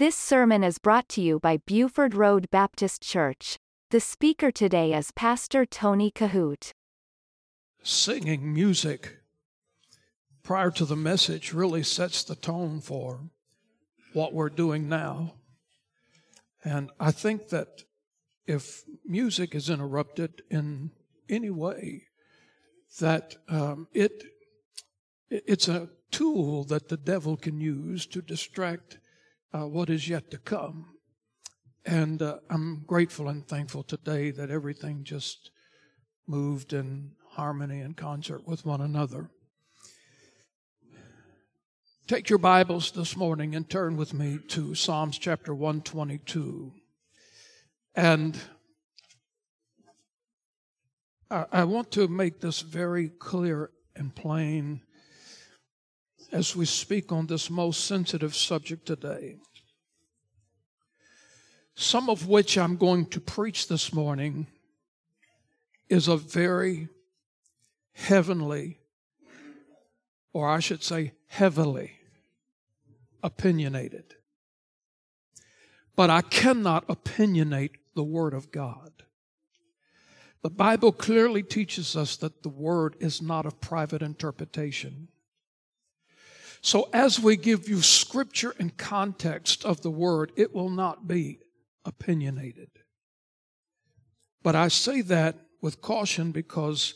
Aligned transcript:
This 0.00 0.16
sermon 0.16 0.64
is 0.64 0.78
brought 0.78 1.10
to 1.10 1.20
you 1.20 1.38
by 1.38 1.58
Buford 1.58 2.14
Road 2.14 2.48
Baptist 2.50 3.02
Church. 3.02 3.58
The 3.90 4.00
speaker 4.00 4.50
today 4.50 4.94
is 4.94 5.10
Pastor 5.10 5.66
Tony 5.66 6.10
Kohout. 6.10 6.72
Singing 7.82 8.50
music 8.50 9.18
prior 10.42 10.70
to 10.70 10.86
the 10.86 10.96
message 10.96 11.52
really 11.52 11.82
sets 11.82 12.24
the 12.24 12.34
tone 12.34 12.80
for 12.80 13.28
what 14.14 14.32
we're 14.32 14.48
doing 14.48 14.88
now. 14.88 15.34
And 16.64 16.88
I 16.98 17.10
think 17.10 17.50
that 17.50 17.84
if 18.46 18.84
music 19.04 19.54
is 19.54 19.68
interrupted 19.68 20.40
in 20.50 20.92
any 21.28 21.50
way, 21.50 22.04
that 23.00 23.36
um, 23.50 23.86
it 23.92 24.24
it's 25.28 25.68
a 25.68 25.90
tool 26.10 26.64
that 26.64 26.88
the 26.88 26.96
devil 26.96 27.36
can 27.36 27.60
use 27.60 28.06
to 28.06 28.22
distract 28.22 28.96
uh, 29.52 29.66
what 29.66 29.90
is 29.90 30.08
yet 30.08 30.30
to 30.30 30.38
come. 30.38 30.86
And 31.84 32.20
uh, 32.22 32.38
I'm 32.48 32.84
grateful 32.86 33.28
and 33.28 33.46
thankful 33.46 33.82
today 33.82 34.30
that 34.32 34.50
everything 34.50 35.04
just 35.04 35.50
moved 36.26 36.72
in 36.72 37.12
harmony 37.30 37.80
and 37.80 37.96
concert 37.96 38.46
with 38.46 38.64
one 38.64 38.80
another. 38.80 39.30
Take 42.06 42.28
your 42.28 42.38
Bibles 42.38 42.90
this 42.90 43.16
morning 43.16 43.54
and 43.54 43.68
turn 43.68 43.96
with 43.96 44.12
me 44.12 44.38
to 44.48 44.74
Psalms 44.74 45.16
chapter 45.16 45.54
122. 45.54 46.72
And 47.94 48.36
I 51.30 51.62
want 51.62 51.92
to 51.92 52.08
make 52.08 52.40
this 52.40 52.60
very 52.60 53.08
clear 53.08 53.70
and 53.94 54.12
plain 54.12 54.82
as 56.32 56.54
we 56.54 56.64
speak 56.64 57.12
on 57.12 57.26
this 57.26 57.50
most 57.50 57.84
sensitive 57.84 58.34
subject 58.34 58.86
today. 58.86 59.36
Some 61.74 62.10
of 62.10 62.28
which 62.28 62.58
I'm 62.58 62.76
going 62.76 63.06
to 63.06 63.20
preach 63.20 63.68
this 63.68 63.92
morning 63.92 64.46
is 65.88 66.08
a 66.08 66.16
very 66.16 66.88
heavenly, 67.92 68.78
or 70.32 70.48
I 70.48 70.60
should 70.60 70.82
say, 70.82 71.12
heavily 71.26 71.92
opinionated. 73.22 74.14
But 75.96 76.10
I 76.10 76.22
cannot 76.22 76.86
opinionate 76.86 77.72
the 77.94 78.04
Word 78.04 78.34
of 78.34 78.52
God. 78.52 78.92
The 80.42 80.50
Bible 80.50 80.92
clearly 80.92 81.42
teaches 81.42 81.96
us 81.96 82.16
that 82.16 82.42
the 82.42 82.48
Word 82.48 82.96
is 83.00 83.20
not 83.20 83.44
of 83.44 83.60
private 83.60 84.00
interpretation. 84.00 85.08
So, 86.62 86.88
as 86.92 87.18
we 87.18 87.36
give 87.36 87.68
you 87.68 87.80
scripture 87.80 88.54
and 88.58 88.76
context 88.76 89.64
of 89.64 89.80
the 89.80 89.90
Word, 89.90 90.32
it 90.36 90.54
will 90.54 90.68
not 90.68 91.08
be 91.08 91.38
opinionated. 91.84 92.68
But 94.42 94.54
I 94.54 94.68
say 94.68 95.00
that 95.02 95.36
with 95.62 95.80
caution 95.80 96.32
because 96.32 96.94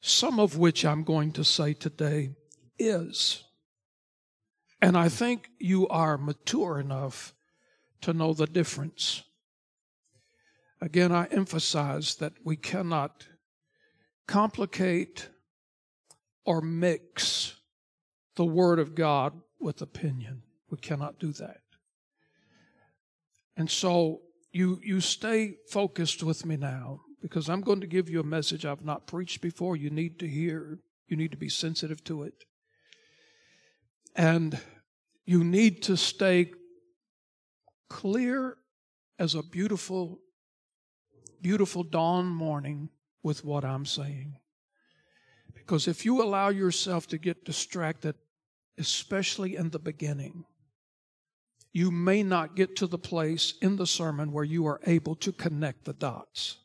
some 0.00 0.38
of 0.38 0.58
which 0.58 0.84
I'm 0.84 1.02
going 1.02 1.32
to 1.32 1.44
say 1.44 1.72
today 1.72 2.30
is. 2.78 3.42
And 4.82 4.98
I 4.98 5.08
think 5.08 5.48
you 5.58 5.88
are 5.88 6.18
mature 6.18 6.78
enough 6.78 7.34
to 8.02 8.12
know 8.12 8.34
the 8.34 8.46
difference. 8.46 9.22
Again, 10.82 11.10
I 11.10 11.24
emphasize 11.30 12.16
that 12.16 12.34
we 12.44 12.56
cannot 12.56 13.26
complicate 14.26 15.30
or 16.44 16.60
mix 16.60 17.54
the 18.36 18.44
Word 18.44 18.78
of 18.78 18.94
God 18.94 19.40
with 19.60 19.80
opinion. 19.82 20.42
We 20.70 20.78
cannot 20.78 21.18
do 21.18 21.32
that. 21.32 21.60
And 23.56 23.70
so 23.70 24.22
you, 24.52 24.80
you 24.82 25.00
stay 25.00 25.56
focused 25.70 26.22
with 26.22 26.44
me 26.44 26.56
now 26.56 27.00
because 27.22 27.48
I'm 27.48 27.60
going 27.60 27.80
to 27.80 27.86
give 27.86 28.10
you 28.10 28.20
a 28.20 28.24
message 28.24 28.64
I've 28.64 28.84
not 28.84 29.06
preached 29.06 29.40
before. 29.40 29.76
You 29.76 29.90
need 29.90 30.18
to 30.18 30.28
hear, 30.28 30.78
you 31.08 31.16
need 31.16 31.30
to 31.30 31.36
be 31.36 31.48
sensitive 31.48 32.02
to 32.04 32.24
it. 32.24 32.44
And 34.16 34.58
you 35.24 35.42
need 35.42 35.82
to 35.84 35.96
stay 35.96 36.52
clear 37.88 38.58
as 39.18 39.34
a 39.34 39.42
beautiful 39.42 40.20
beautiful 41.44 41.82
dawn 41.82 42.26
morning 42.26 42.88
with 43.22 43.44
what 43.44 43.66
I'm 43.66 43.84
saying. 43.84 44.34
Because 45.52 45.86
if 45.86 46.02
you 46.06 46.22
allow 46.22 46.48
yourself 46.48 47.06
to 47.08 47.18
get 47.18 47.44
distracted, 47.44 48.14
especially 48.78 49.56
in 49.56 49.70
the 49.70 49.78
beginning, 49.78 50.44
you 51.72 51.90
may 51.90 52.22
not 52.22 52.54
get 52.54 52.76
to 52.76 52.86
the 52.86 52.98
place 52.98 53.54
in 53.60 53.76
the 53.76 53.86
sermon 53.86 54.32
where 54.32 54.44
you 54.44 54.66
are 54.66 54.80
able 54.86 55.16
to 55.16 55.32
connect 55.32 55.84
the 55.84 55.92
dots. 55.92 56.58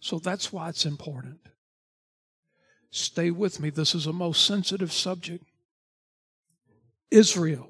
So 0.00 0.18
that's 0.18 0.52
why 0.52 0.68
it's 0.68 0.84
important. 0.84 1.38
Stay 2.90 3.30
with 3.30 3.60
me. 3.60 3.70
This 3.70 3.94
is 3.94 4.06
a 4.06 4.12
most 4.12 4.44
sensitive 4.44 4.92
subject. 4.92 5.44
Israel 7.10 7.68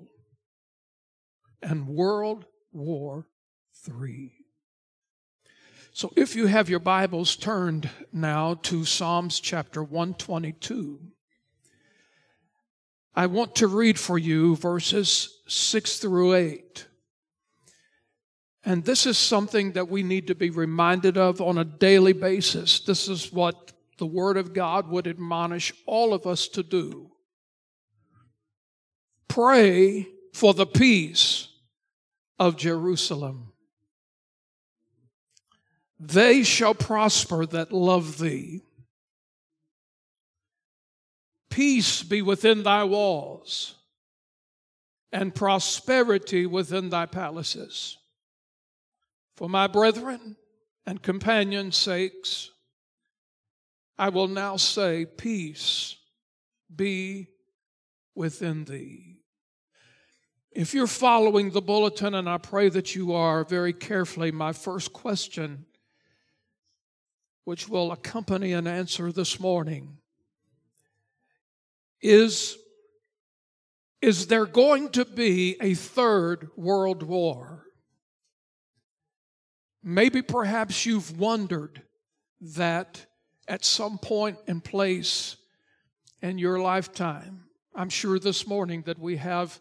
and 1.63 1.87
World 1.87 2.47
War 2.73 3.27
III. 3.87 4.33
So 5.93 6.11
if 6.17 6.35
you 6.35 6.47
have 6.47 6.71
your 6.71 6.81
Bibles 6.81 7.37
turned 7.37 7.91
now 8.13 8.55
to 8.63 8.87
Psalms 8.87 9.39
chapter 9.41 9.83
122, 9.83 11.01
I 13.15 13.27
want 13.27 13.57
to 13.57 13.67
read 13.67 13.99
for 13.99 14.19
you 14.19 14.57
verses 14.57 15.43
6 15.47 15.99
through 15.99 16.35
8. 16.35 16.87
And 18.65 18.85
this 18.85 19.07
is 19.07 19.19
something 19.19 19.73
that 19.73 19.89
we 19.89 20.03
need 20.03 20.29
to 20.29 20.35
be 20.35 20.51
reminded 20.51 21.19
of 21.19 21.41
on 21.41 21.59
a 21.59 21.65
daily 21.65 22.13
basis. 22.13 22.81
This 22.81 23.09
is 23.09 23.33
what 23.33 23.73
the 23.99 24.07
Word 24.07 24.37
of 24.37 24.55
God 24.55 24.89
would 24.89 25.07
admonish 25.07 25.73
all 25.85 26.15
of 26.15 26.27
us 26.27 26.49
to 26.49 26.63
do. 26.63 27.11
Pray 29.29 30.09
for 30.33 30.55
the 30.55 30.67
peace 30.67 31.49
of 32.39 32.57
Jerusalem. 32.57 33.53
They 35.99 36.43
shall 36.43 36.75
prosper 36.75 37.47
that 37.47 37.73
love 37.73 38.19
thee. 38.19 38.63
Peace 41.53 42.03
be 42.03 42.23
within 42.23 42.63
thy 42.63 42.83
walls, 42.83 43.75
and 45.13 45.35
prosperity 45.35 46.47
within 46.47 46.89
thy 46.89 47.05
palaces. 47.05 47.99
For 49.37 49.51
my 49.51 49.67
brethren 49.67 50.37
and 50.87 51.03
companions' 51.03 51.77
sakes, 51.77 52.53
I 53.99 54.09
will 54.09 54.29
now 54.29 54.57
say, 54.57 55.05
Peace 55.05 55.99
be 56.75 57.29
within 58.15 58.65
thee. 58.65 59.19
If 60.53 60.73
you're 60.73 60.87
following 60.87 61.51
the 61.51 61.61
bulletin, 61.61 62.15
and 62.15 62.31
I 62.31 62.39
pray 62.39 62.71
that 62.71 62.95
you 62.95 63.13
are 63.13 63.45
very 63.45 63.75
carefully, 63.75 64.33
my 64.33 64.55
first 64.55 64.95
question 64.95 65.67
which 67.45 67.69
will 67.69 67.93
accompany 67.93 68.55
an 68.55 68.67
answer 68.67 69.13
this 69.13 69.39
morning 69.39 69.99
is 72.03 72.59
is 74.03 74.27
there 74.27 74.47
going 74.47 74.89
to 74.91 75.05
be 75.05 75.57
a 75.61 75.75
third 75.75 76.49
world 76.57 77.05
war? 77.05 77.67
Maybe 79.85 80.23
perhaps 80.23 80.85
you've 80.85 81.19
wondered 81.19 81.83
that 82.41 83.07
at 83.47 83.65
some 83.65 83.99
point 83.99 84.39
and 84.49 84.63
place 84.63 85.37
in 86.21 86.39
your 86.39 86.59
lifetime. 86.59 87.45
I'm 87.77 87.91
sure 87.91 88.19
this 88.19 88.45
morning 88.45 88.83
that 88.87 88.99
we 88.99 89.19
have 89.19 89.61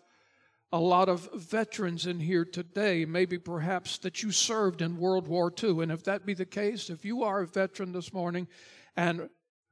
a 0.71 0.79
lot 0.79 1.07
of 1.07 1.29
veterans 1.35 2.07
in 2.07 2.19
here 2.19 2.45
today, 2.45 3.05
maybe 3.05 3.37
perhaps 3.37 3.99
that 3.99 4.23
you 4.23 4.31
served 4.31 4.81
in 4.81 4.97
World 4.97 5.27
War 5.27 5.53
II. 5.61 5.83
And 5.83 5.91
if 5.91 6.03
that 6.05 6.25
be 6.25 6.33
the 6.33 6.45
case, 6.45 6.89
if 6.89 7.05
you 7.05 7.23
are 7.23 7.41
a 7.41 7.47
veteran 7.47 7.91
this 7.91 8.11
morning, 8.11 8.47
and 8.95 9.29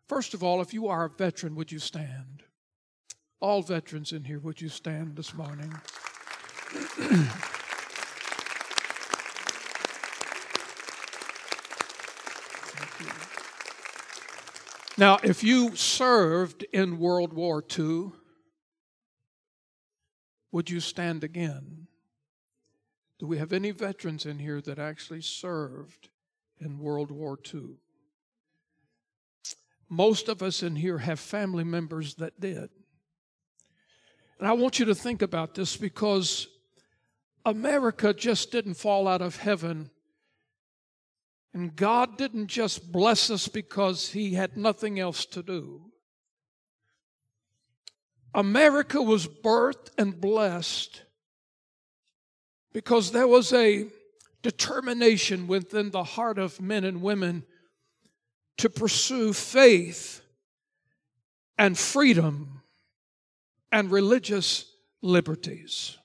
first 0.07 0.35
of 0.35 0.43
all, 0.43 0.61
if 0.61 0.73
you 0.73 0.87
are 0.87 1.05
a 1.05 1.09
veteran, 1.09 1.55
would 1.55 1.71
you 1.71 1.79
stand? 1.79 2.43
All 3.41 3.61
veterans 3.61 4.11
in 4.11 4.25
here, 4.25 4.39
would 4.39 4.59
you 4.59 4.69
stand 4.69 5.15
this 5.15 5.33
morning? 5.33 5.73
Now, 14.97 15.17
if 15.23 15.45
you 15.45 15.77
served 15.77 16.63
in 16.73 16.99
World 16.99 17.31
War 17.31 17.63
II, 17.77 18.11
would 20.51 20.69
you 20.69 20.81
stand 20.81 21.23
again? 21.23 21.87
Do 23.17 23.25
we 23.25 23.37
have 23.37 23.53
any 23.53 23.71
veterans 23.71 24.25
in 24.25 24.39
here 24.39 24.59
that 24.59 24.77
actually 24.77 25.21
served 25.21 26.09
in 26.59 26.79
World 26.79 27.11
War 27.11 27.39
II? 27.53 27.77
Most 29.87 30.27
of 30.27 30.43
us 30.43 30.61
in 30.61 30.75
here 30.75 30.97
have 30.97 31.19
family 31.21 31.63
members 31.63 32.15
that 32.15 32.41
did. 32.41 32.69
And 34.39 34.47
I 34.47 34.53
want 34.53 34.79
you 34.79 34.85
to 34.85 34.95
think 34.95 35.21
about 35.21 35.53
this 35.53 35.75
because 35.75 36.47
America 37.45 38.13
just 38.13 38.51
didn't 38.51 38.75
fall 38.75 39.07
out 39.07 39.21
of 39.21 39.37
heaven. 39.37 39.91
And 41.53 41.75
God 41.75 42.17
didn't 42.17 42.47
just 42.47 42.91
bless 42.91 43.29
us 43.29 43.47
because 43.47 44.09
He 44.11 44.33
had 44.35 44.55
nothing 44.55 44.99
else 44.99 45.25
to 45.25 45.43
do. 45.43 45.81
America 48.33 49.01
was 49.01 49.27
birthed 49.27 49.89
and 49.97 50.21
blessed 50.21 51.01
because 52.71 53.11
there 53.11 53.27
was 53.27 53.51
a 53.51 53.87
determination 54.41 55.47
within 55.47 55.89
the 55.89 56.03
heart 56.03 56.37
of 56.37 56.61
men 56.61 56.83
and 56.85 57.01
women 57.01 57.43
to 58.57 58.69
pursue 58.69 59.33
faith 59.33 60.21
and 61.57 61.77
freedom 61.77 62.58
and 63.71 63.91
religious 63.91 64.65
liberties. 65.01 65.97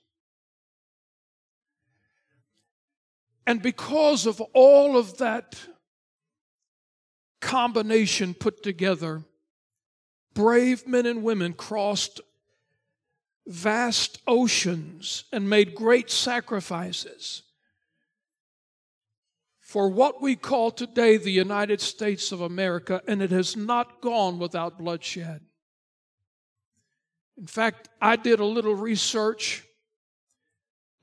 And 3.46 3.60
because 3.62 4.26
of 4.26 4.40
all 4.52 4.96
of 4.96 5.18
that 5.18 5.56
combination 7.40 8.34
put 8.34 8.62
together, 8.62 9.22
brave 10.32 10.86
men 10.86 11.06
and 11.06 11.22
women 11.22 11.52
crossed 11.52 12.20
vast 13.46 14.20
oceans 14.26 15.24
and 15.30 15.48
made 15.48 15.74
great 15.74 16.10
sacrifices 16.10 17.42
for 19.60 19.88
what 19.88 20.22
we 20.22 20.36
call 20.36 20.70
today 20.70 21.16
the 21.16 21.32
United 21.32 21.80
States 21.80 22.32
of 22.32 22.40
America, 22.40 23.02
and 23.08 23.20
it 23.20 23.30
has 23.30 23.56
not 23.56 24.00
gone 24.00 24.38
without 24.38 24.78
bloodshed. 24.78 25.40
In 27.36 27.46
fact, 27.46 27.88
I 28.00 28.16
did 28.16 28.40
a 28.40 28.44
little 28.44 28.74
research 28.74 29.64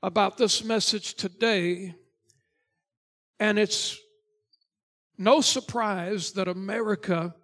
about 0.02 0.38
this 0.38 0.64
message 0.64 1.14
today, 1.14 1.94
and 3.38 3.58
it's 3.58 3.98
no 5.18 5.40
surprise 5.40 6.32
that 6.32 6.48
America 6.48 7.34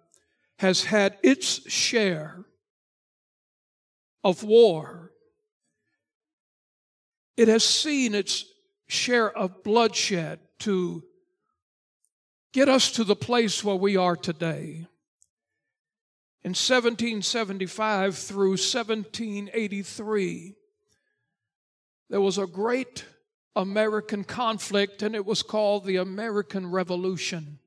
has 0.57 0.83
had 0.83 1.17
its 1.23 1.71
share 1.71 2.45
of 4.23 4.43
war. 4.43 5.11
It 7.37 7.47
has 7.47 7.63
seen 7.63 8.15
its 8.15 8.43
share 8.87 9.31
of 9.37 9.63
bloodshed 9.63 10.39
to 10.59 11.03
get 12.51 12.67
us 12.67 12.91
to 12.93 13.03
the 13.03 13.15
place 13.15 13.63
where 13.63 13.75
we 13.75 13.95
are 13.95 14.15
today. 14.15 14.87
In 16.41 16.51
1775 16.51 18.17
through 18.17 18.51
1783, 18.51 20.55
there 22.09 22.21
was 22.21 22.37
a 22.37 22.47
great 22.47 23.03
American 23.55 24.23
conflict, 24.23 25.01
and 25.01 25.15
it 25.15 25.25
was 25.25 25.43
called 25.43 25.85
the 25.85 25.97
American 25.97 26.71
Revolution. 26.71 27.59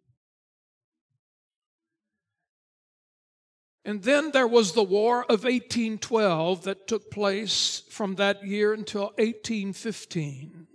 And 3.84 4.02
then 4.02 4.30
there 4.30 4.46
was 4.46 4.72
the 4.72 4.82
War 4.82 5.22
of 5.24 5.44
1812 5.44 6.62
that 6.62 6.86
took 6.86 7.10
place 7.10 7.82
from 7.90 8.14
that 8.14 8.46
year 8.46 8.72
until 8.72 9.06
1815. 9.19 10.69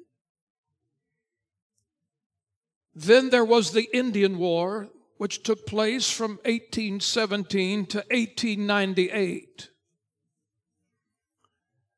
Then 2.93 3.29
there 3.29 3.45
was 3.45 3.71
the 3.71 3.87
Indian 3.93 4.37
War, 4.37 4.89
which 5.17 5.43
took 5.43 5.65
place 5.65 6.09
from 6.09 6.31
1817 6.45 7.85
to 7.87 7.97
1898. 7.97 9.69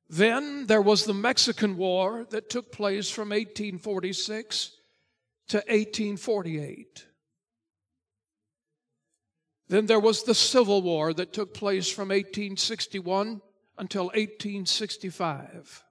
Then 0.10 0.66
there 0.66 0.81
was 0.81 1.06
the 1.06 1.13
Mexican 1.13 1.77
War 1.77 2.25
that 2.31 2.50
took 2.50 2.71
place 2.71 3.10
from 3.10 3.30
1846 3.30 4.71
to 5.50 5.57
1848. 5.57 7.06
Then 9.68 9.86
there 9.86 10.00
was 10.00 10.24
the 10.24 10.33
Civil 10.33 10.81
War 10.81 11.13
that 11.13 11.31
took 11.31 11.54
place 11.54 11.92
from 11.92 12.10
1861 12.10 13.42
until 13.77 14.06
1865. 14.06 15.83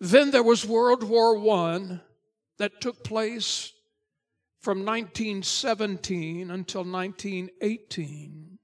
Then 0.00 0.32
there 0.32 0.42
was 0.42 0.66
World 0.66 1.04
War 1.04 1.38
I 1.48 2.00
that 2.58 2.80
took 2.80 3.04
place 3.04 3.71
from 4.62 4.84
1917 4.84 6.50
until 6.50 6.84
1918. 6.84 8.58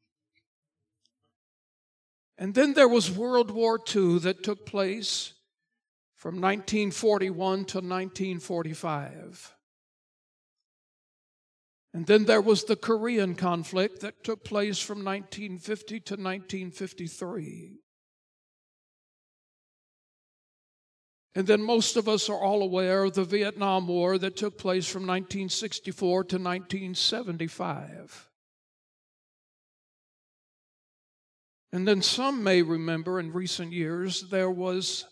And 2.39 2.55
then 2.55 2.75
there 2.75 2.89
was 2.89 3.11
World 3.11 3.51
War 3.51 3.81
II 3.95 4.21
that 4.21 4.45
took 4.45 4.65
place 4.65 5.35
from 6.15 6.37
1941 6.37 7.35
to 7.37 7.79
1945. 7.79 9.55
And 11.93 12.07
then 12.07 12.27
there 12.27 12.41
was 12.41 12.65
the 12.65 12.77
Korean 12.77 13.35
conflict 13.35 14.01
that 14.03 14.23
took 14.23 14.45
place 14.45 14.79
from 14.79 14.99
1950 14.99 16.01
to 16.01 16.15
1953. 16.15 17.81
And 21.39 21.47
then 21.47 21.63
most 21.63 21.97
of 21.97 22.09
us 22.09 22.29
are 22.29 22.37
all 22.37 22.65
aware 22.65 23.05
of 23.05 23.15
the 23.15 23.23
Vietnam 23.23 23.87
War 23.87 24.19
that 24.19 24.35
took 24.35 24.59
place 24.59 24.89
from 24.89 25.03
1964 25.03 26.25
to 26.25 26.37
1975. 26.37 28.29
And 31.73 31.87
then 31.87 32.03
some 32.03 32.43
may 32.43 32.63
remember 32.63 33.21
in 33.21 33.33
recent 33.33 33.71
years 33.71 34.23
there 34.23 34.51
was 34.51 35.05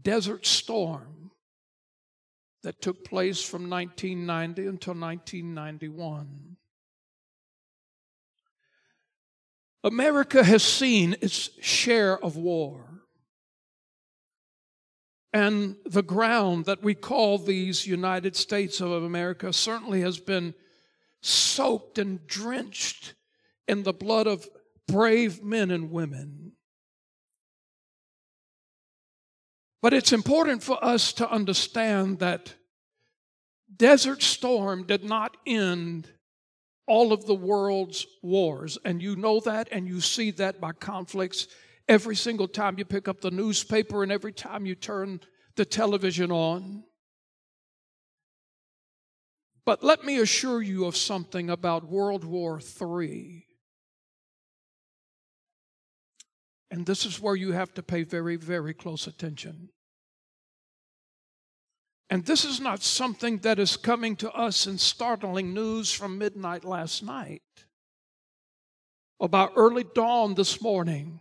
Desert 0.00 0.46
Storm 0.46 1.30
that 2.62 2.80
took 2.80 3.04
place 3.04 3.42
from 3.42 3.68
1990 3.68 4.62
until 4.62 4.94
1991. 4.94 6.56
America 9.84 10.42
has 10.42 10.62
seen 10.62 11.14
its 11.20 11.50
share 11.60 12.18
of 12.24 12.38
war. 12.38 12.93
And 15.34 15.74
the 15.84 16.04
ground 16.04 16.66
that 16.66 16.84
we 16.84 16.94
call 16.94 17.38
these 17.38 17.88
United 17.88 18.36
States 18.36 18.80
of 18.80 18.92
America 18.92 19.52
certainly 19.52 20.00
has 20.02 20.20
been 20.20 20.54
soaked 21.22 21.98
and 21.98 22.24
drenched 22.28 23.14
in 23.66 23.82
the 23.82 23.92
blood 23.92 24.28
of 24.28 24.48
brave 24.86 25.42
men 25.42 25.72
and 25.72 25.90
women. 25.90 26.52
But 29.82 29.92
it's 29.92 30.12
important 30.12 30.62
for 30.62 30.82
us 30.82 31.12
to 31.14 31.28
understand 31.28 32.20
that 32.20 32.54
Desert 33.76 34.22
Storm 34.22 34.84
did 34.86 35.02
not 35.02 35.36
end 35.44 36.08
all 36.86 37.12
of 37.12 37.26
the 37.26 37.34
world's 37.34 38.06
wars. 38.22 38.78
And 38.84 39.02
you 39.02 39.16
know 39.16 39.40
that, 39.40 39.68
and 39.72 39.88
you 39.88 40.00
see 40.00 40.30
that 40.32 40.60
by 40.60 40.70
conflicts 40.72 41.48
every 41.88 42.16
single 42.16 42.48
time 42.48 42.78
you 42.78 42.84
pick 42.84 43.08
up 43.08 43.20
the 43.20 43.30
newspaper 43.30 44.02
and 44.02 44.10
every 44.10 44.32
time 44.32 44.66
you 44.66 44.74
turn 44.74 45.20
the 45.56 45.64
television 45.64 46.30
on. 46.30 46.84
But 49.64 49.82
let 49.82 50.04
me 50.04 50.18
assure 50.18 50.60
you 50.60 50.84
of 50.84 50.96
something 50.96 51.48
about 51.48 51.88
World 51.88 52.24
War 52.24 52.60
III. 52.60 53.46
And 56.70 56.84
this 56.84 57.06
is 57.06 57.20
where 57.20 57.36
you 57.36 57.52
have 57.52 57.72
to 57.74 57.82
pay 57.82 58.02
very, 58.02 58.36
very 58.36 58.74
close 58.74 59.06
attention. 59.06 59.70
And 62.10 62.26
this 62.26 62.44
is 62.44 62.60
not 62.60 62.82
something 62.82 63.38
that 63.38 63.58
is 63.58 63.76
coming 63.76 64.16
to 64.16 64.30
us 64.32 64.66
in 64.66 64.78
startling 64.78 65.54
news 65.54 65.92
from 65.92 66.18
midnight 66.18 66.64
last 66.64 67.02
night. 67.02 67.42
About 69.20 69.52
early 69.56 69.84
dawn 69.94 70.34
this 70.34 70.60
morning. 70.60 71.20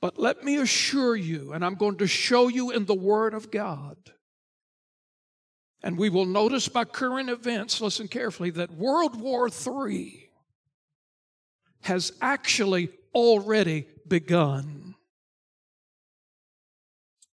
But 0.00 0.18
let 0.18 0.42
me 0.42 0.56
assure 0.56 1.14
you, 1.14 1.52
and 1.52 1.64
I'm 1.64 1.74
going 1.74 1.98
to 1.98 2.06
show 2.06 2.48
you 2.48 2.70
in 2.70 2.86
the 2.86 2.94
Word 2.94 3.34
of 3.34 3.50
God, 3.50 3.96
and 5.82 5.98
we 5.98 6.08
will 6.08 6.26
notice 6.26 6.68
by 6.68 6.84
current 6.84 7.28
events, 7.28 7.80
listen 7.80 8.08
carefully, 8.08 8.50
that 8.50 8.72
World 8.72 9.20
War 9.20 9.48
III 9.48 10.30
has 11.82 12.12
actually 12.20 12.90
already 13.14 13.86
begun. 14.06 14.94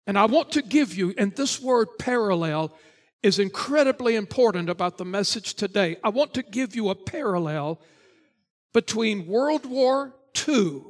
And 0.07 0.17
I 0.17 0.27
want 0.27 0.53
to 0.53 0.63
give 0.63 0.95
you, 0.95 1.15
and 1.19 1.35
this 1.35 1.61
word 1.61 1.89
parallel 1.99 2.73
is 3.23 3.41
incredibly 3.41 4.15
important 4.15 4.71
about 4.71 4.99
the 4.99 5.05
message 5.05 5.55
today. 5.55 5.97
I 6.05 6.11
want 6.11 6.35
to 6.35 6.45
give 6.45 6.77
you 6.77 6.91
a 6.91 6.95
parallel 6.95 7.81
between 8.73 9.27
World 9.27 9.67
War 9.67 10.15
II 10.47 10.83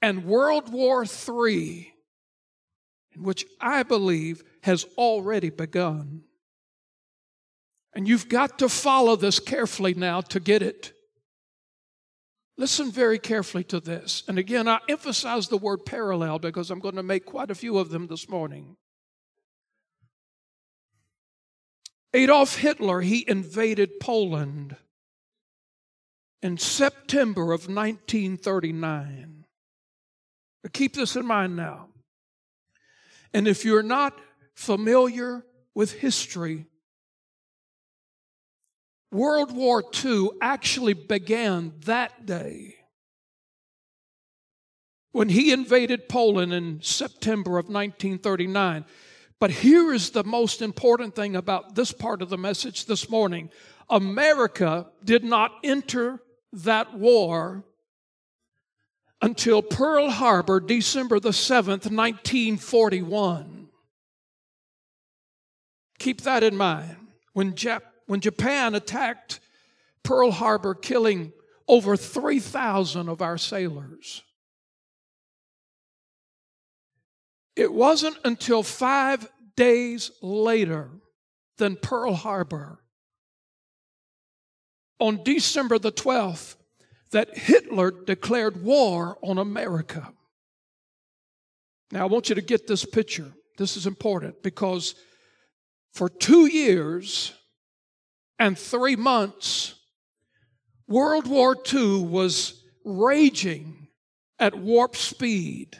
and 0.00 0.24
World 0.24 0.72
War 0.72 1.04
III, 1.04 1.92
which 3.16 3.44
I 3.60 3.82
believe 3.82 4.42
has 4.62 4.84
already 4.96 5.50
begun. 5.50 6.22
And 7.94 8.06
you've 8.06 8.28
got 8.28 8.58
to 8.60 8.68
follow 8.68 9.16
this 9.16 9.40
carefully 9.40 9.94
now 9.94 10.20
to 10.20 10.40
get 10.40 10.62
it. 10.62 10.92
Listen 12.56 12.90
very 12.90 13.18
carefully 13.18 13.64
to 13.64 13.80
this. 13.80 14.24
And 14.28 14.38
again, 14.38 14.68
I 14.68 14.80
emphasize 14.88 15.48
the 15.48 15.56
word 15.56 15.86
parallel 15.86 16.38
because 16.38 16.70
I'm 16.70 16.80
going 16.80 16.96
to 16.96 17.02
make 17.02 17.24
quite 17.24 17.50
a 17.50 17.54
few 17.54 17.78
of 17.78 17.90
them 17.90 18.08
this 18.08 18.28
morning. 18.28 18.76
Adolf 22.14 22.56
Hitler, 22.56 23.00
he 23.00 23.24
invaded 23.28 24.00
Poland 24.00 24.76
in 26.42 26.56
September 26.58 27.52
of 27.52 27.68
1939. 27.68 29.37
Keep 30.72 30.94
this 30.94 31.16
in 31.16 31.26
mind 31.26 31.56
now. 31.56 31.88
And 33.32 33.46
if 33.46 33.64
you're 33.64 33.82
not 33.82 34.18
familiar 34.54 35.44
with 35.74 35.92
history, 35.92 36.66
World 39.10 39.54
War 39.54 39.82
II 40.04 40.30
actually 40.40 40.92
began 40.92 41.72
that 41.84 42.26
day 42.26 42.74
when 45.12 45.30
he 45.30 45.52
invaded 45.52 46.08
Poland 46.08 46.52
in 46.52 46.82
September 46.82 47.52
of 47.52 47.66
1939. 47.66 48.84
But 49.40 49.50
here 49.50 49.92
is 49.92 50.10
the 50.10 50.24
most 50.24 50.60
important 50.60 51.14
thing 51.14 51.36
about 51.36 51.74
this 51.74 51.92
part 51.92 52.22
of 52.22 52.28
the 52.28 52.38
message 52.38 52.86
this 52.86 53.08
morning 53.08 53.50
America 53.90 54.86
did 55.02 55.24
not 55.24 55.52
enter 55.64 56.20
that 56.52 56.92
war 56.92 57.64
until 59.20 59.62
Pearl 59.62 60.10
Harbor, 60.10 60.60
December 60.60 61.18
the 61.20 61.30
7th, 61.30 61.90
1941. 61.90 63.68
Keep 65.98 66.20
that 66.22 66.42
in 66.44 66.56
mind. 66.56 66.96
When 67.32 67.52
Jap- 67.52 67.82
when 68.06 68.20
Japan 68.20 68.74
attacked 68.74 69.40
Pearl 70.02 70.30
Harbor, 70.30 70.74
killing 70.74 71.32
over 71.68 71.96
3,000 71.96 73.08
of 73.08 73.20
our 73.20 73.36
sailors. 73.36 74.22
It 77.54 77.72
wasn't 77.72 78.16
until 78.24 78.62
five 78.62 79.28
days 79.56 80.10
later 80.22 80.88
than 81.58 81.76
Pearl 81.76 82.14
Harbor, 82.14 82.78
on 84.98 85.22
December 85.24 85.78
the 85.78 85.92
12th, 85.92 86.56
that 87.10 87.36
Hitler 87.36 87.90
declared 87.90 88.62
war 88.62 89.18
on 89.22 89.38
America. 89.38 90.12
Now, 91.90 92.02
I 92.02 92.06
want 92.06 92.28
you 92.28 92.34
to 92.34 92.42
get 92.42 92.66
this 92.66 92.84
picture. 92.84 93.32
This 93.56 93.76
is 93.76 93.86
important 93.86 94.42
because 94.42 94.94
for 95.92 96.08
two 96.08 96.46
years, 96.46 97.32
and 98.38 98.58
three 98.58 98.96
months, 98.96 99.74
World 100.86 101.26
War 101.26 101.56
II 101.72 102.02
was 102.02 102.62
raging 102.84 103.88
at 104.38 104.54
warp 104.56 104.96
speed. 104.96 105.76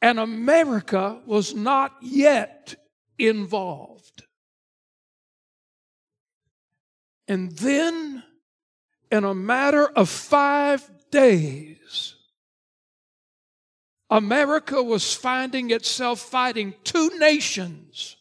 And 0.00 0.18
America 0.18 1.20
was 1.26 1.54
not 1.54 1.92
yet 2.00 2.74
involved. 3.18 4.24
And 7.28 7.52
then, 7.52 8.24
in 9.12 9.24
a 9.24 9.34
matter 9.34 9.86
of 9.86 10.08
five 10.08 10.90
days, 11.10 12.14
America 14.08 14.82
was 14.82 15.14
finding 15.14 15.70
itself 15.70 16.18
fighting 16.18 16.74
two 16.82 17.10
nations 17.18 18.16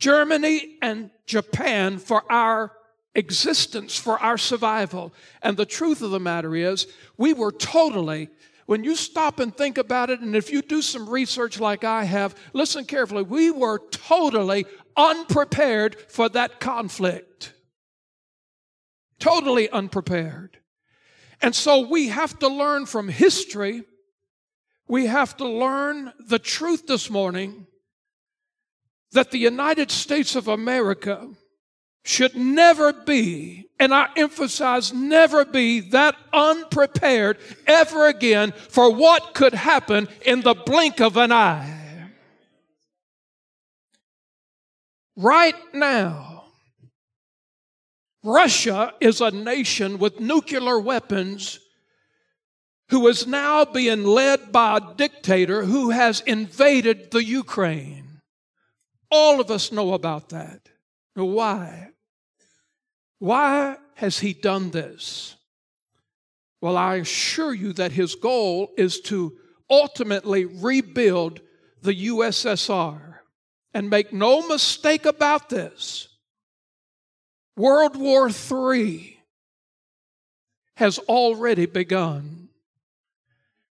Germany 0.00 0.76
and 0.82 1.10
Japan 1.24 1.98
for 1.98 2.30
our 2.30 2.72
existence, 3.14 3.96
for 3.96 4.18
our 4.18 4.36
survival. 4.36 5.14
And 5.40 5.56
the 5.56 5.64
truth 5.64 6.02
of 6.02 6.10
the 6.10 6.20
matter 6.20 6.54
is, 6.54 6.86
we 7.16 7.32
were 7.32 7.52
totally, 7.52 8.28
when 8.66 8.84
you 8.84 8.96
stop 8.96 9.38
and 9.38 9.56
think 9.56 9.78
about 9.78 10.10
it, 10.10 10.20
and 10.20 10.36
if 10.36 10.50
you 10.50 10.60
do 10.60 10.82
some 10.82 11.08
research 11.08 11.58
like 11.58 11.84
I 11.84 12.04
have, 12.04 12.34
listen 12.52 12.84
carefully, 12.84 13.22
we 13.22 13.50
were 13.50 13.78
totally 13.92 14.66
unprepared 14.94 15.96
for 16.10 16.28
that 16.30 16.60
conflict. 16.60 17.53
Totally 19.24 19.70
unprepared. 19.70 20.58
And 21.40 21.54
so 21.54 21.88
we 21.88 22.08
have 22.08 22.38
to 22.40 22.48
learn 22.48 22.84
from 22.84 23.08
history. 23.08 23.84
We 24.86 25.06
have 25.06 25.34
to 25.38 25.48
learn 25.48 26.12
the 26.28 26.38
truth 26.38 26.86
this 26.86 27.08
morning 27.08 27.66
that 29.12 29.30
the 29.30 29.38
United 29.38 29.90
States 29.90 30.36
of 30.36 30.46
America 30.46 31.30
should 32.04 32.36
never 32.36 32.92
be, 32.92 33.64
and 33.80 33.94
I 33.94 34.08
emphasize 34.14 34.92
never 34.92 35.46
be, 35.46 35.80
that 35.80 36.16
unprepared 36.34 37.38
ever 37.66 38.08
again 38.08 38.52
for 38.52 38.92
what 38.92 39.32
could 39.32 39.54
happen 39.54 40.06
in 40.26 40.42
the 40.42 40.54
blink 40.54 41.00
of 41.00 41.16
an 41.16 41.32
eye. 41.32 42.10
Right 45.16 45.54
now, 45.72 46.33
Russia 48.24 48.94
is 49.00 49.20
a 49.20 49.30
nation 49.30 49.98
with 49.98 50.18
nuclear 50.18 50.80
weapons 50.80 51.60
who 52.88 53.06
is 53.06 53.26
now 53.26 53.66
being 53.66 54.04
led 54.04 54.50
by 54.50 54.78
a 54.78 54.94
dictator 54.96 55.64
who 55.64 55.90
has 55.90 56.20
invaded 56.22 57.10
the 57.10 57.22
Ukraine. 57.22 58.22
All 59.10 59.40
of 59.40 59.50
us 59.50 59.70
know 59.70 59.92
about 59.92 60.30
that. 60.30 60.70
Why? 61.14 61.90
Why 63.18 63.76
has 63.96 64.18
he 64.18 64.32
done 64.32 64.70
this? 64.70 65.36
Well, 66.62 66.78
I 66.78 66.96
assure 66.96 67.52
you 67.52 67.74
that 67.74 67.92
his 67.92 68.14
goal 68.14 68.72
is 68.78 69.00
to 69.02 69.36
ultimately 69.68 70.46
rebuild 70.46 71.40
the 71.82 72.08
USSR. 72.08 73.18
And 73.74 73.90
make 73.90 74.12
no 74.12 74.46
mistake 74.46 75.04
about 75.04 75.48
this 75.48 76.13
World 77.56 77.96
War 77.96 78.28
III 78.28 79.18
has 80.76 80.98
already 80.98 81.66
begun. 81.66 82.48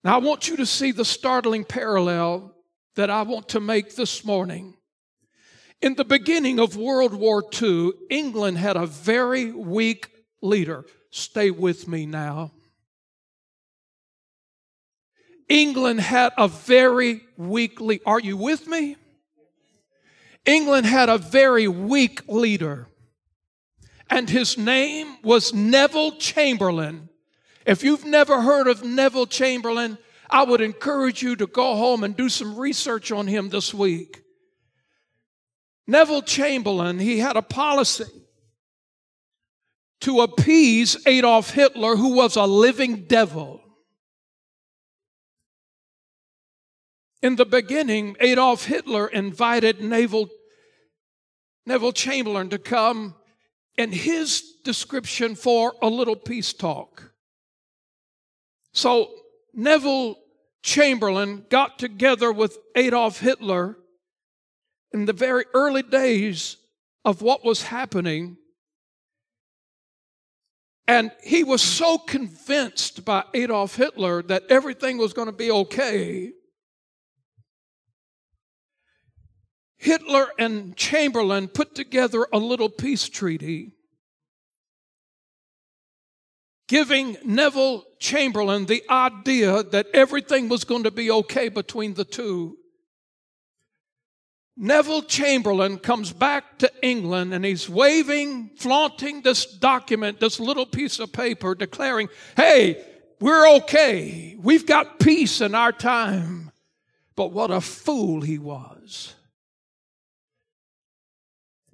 Now, 0.04 0.16
I 0.16 0.18
want 0.20 0.48
you 0.48 0.58
to 0.58 0.66
see 0.66 0.92
the 0.92 1.06
startling 1.06 1.64
parallel 1.64 2.54
that 2.96 3.10
I 3.10 3.22
want 3.22 3.50
to 3.50 3.60
make 3.60 3.96
this 3.96 4.26
morning 4.26 4.76
in 5.82 5.96
the 5.96 6.04
beginning 6.04 6.60
of 6.60 6.76
World 6.76 7.14
War 7.14 7.44
II, 7.62 7.92
England 8.10 8.58
had 8.58 8.76
a 8.76 8.86
very 8.86 9.52
weak 9.52 10.10
leader. 10.42 10.86
Stay 11.10 11.52
with 11.52 11.88
me 11.88 12.06
now. 12.06 12.52
England 15.48 16.02
had 16.02 16.34
a 16.38 16.48
very 16.48 17.22
weak 17.38 17.80
leader. 17.80 18.04
Are 18.06 18.20
you 18.20 18.36
with 18.36 18.68
me? 18.68 18.98
England 20.46 20.86
had 20.86 21.10
a 21.10 21.18
very 21.18 21.68
weak 21.68 22.28
leader, 22.28 22.88
and 24.10 24.30
his 24.30 24.58
name 24.58 25.18
was 25.24 25.54
Neville 25.54 26.14
Chamberlain. 26.14 27.10
If 27.66 27.84
you've 27.84 28.06
never 28.06 28.42
heard 28.42 28.68
of 28.68 28.84
Neville 28.84 29.28
Chamberlain, 29.28 29.98
I 30.30 30.44
would 30.44 30.62
encourage 30.62 31.22
you 31.22 31.36
to 31.36 31.48
go 31.48 31.76
home 31.76 32.04
and 32.04 32.16
do 32.16 32.30
some 32.30 32.58
research 32.58 33.12
on 33.12 33.28
him 33.28 33.50
this 33.50 33.74
week. 33.74 34.24
Neville 35.88 36.22
Chamberlain, 36.22 37.00
he 37.00 37.20
had 37.20 37.36
a 37.36 37.42
policy 37.42 38.06
to 40.02 40.22
appease 40.22 40.96
Adolf 41.06 41.52
Hitler, 41.52 41.96
who 41.96 42.14
was 42.14 42.36
a 42.36 42.46
living 42.46 43.06
devil. 43.06 43.62
In 47.22 47.36
the 47.36 47.46
beginning, 47.46 48.16
Adolf 48.20 48.66
Hitler 48.66 49.08
invited 49.08 49.82
Neville, 49.82 50.30
Neville 51.66 51.92
Chamberlain 51.92 52.50
to 52.50 52.58
come 52.58 53.16
in 53.80 53.94
his 53.94 54.42
description 54.66 55.36
for 55.36 55.74
a 55.82 55.88
little 55.88 56.18
peace 56.18 56.52
talk. 56.52 57.14
So 58.74 59.10
Neville 59.54 60.18
Chamberlain 60.62 61.46
got 61.50 61.80
together 61.80 62.30
with 62.34 62.58
Adolf 62.76 63.22
Hitler 63.22 63.78
in 64.92 65.06
the 65.06 65.14
very 65.14 65.46
early 65.54 65.82
days 65.82 66.58
of 67.06 67.22
what 67.22 67.46
was 67.46 67.64
happening. 67.64 68.36
And 70.86 71.12
he 71.24 71.46
was 71.46 71.62
so 71.62 71.98
convinced 71.98 73.06
by 73.06 73.24
Adolf 73.34 73.78
Hitler 73.78 74.22
that 74.24 74.44
everything 74.50 74.98
was 74.98 75.14
going 75.14 75.28
to 75.28 75.32
be 75.32 75.52
okay. 75.52 76.34
Hitler 79.80 80.28
and 80.38 80.76
Chamberlain 80.78 81.48
put 81.48 81.74
together 81.74 82.28
a 82.32 82.38
little 82.38 82.70
peace 82.70 83.10
treaty 83.10 83.72
giving 86.70 87.18
Neville 87.26 87.84
Chamberlain 87.98 88.68
the 88.68 88.84
idea 88.90 89.64
that 89.64 89.88
everything 89.92 90.48
was 90.48 90.64
going 90.64 90.84
to 90.84 90.92
be 90.92 91.10
okay 91.10 91.50
between 91.50 91.96
the 91.96 92.06
two. 92.06 92.58
Neville 94.56 95.02
Chamberlain 95.02 95.80
comes 95.80 96.14
back 96.14 96.60
to 96.60 96.72
England 96.84 97.34
and 97.34 97.44
he's 97.44 97.68
waving, 97.68 98.52
flaunting 98.56 99.24
this 99.24 99.46
document, 99.46 100.20
this 100.20 100.40
little 100.40 100.68
piece 100.68 101.00
of 101.00 101.12
paper, 101.12 101.56
declaring, 101.56 102.08
hey, 102.38 102.86
we're 103.20 103.50
okay. 103.58 104.38
We've 104.40 104.68
got 104.68 105.00
peace 105.00 105.42
in 105.42 105.56
our 105.56 105.72
time. 105.72 106.52
But 107.16 107.32
what 107.32 107.50
a 107.50 107.62
fool 107.62 108.22
he 108.22 108.38
was. 108.38 109.16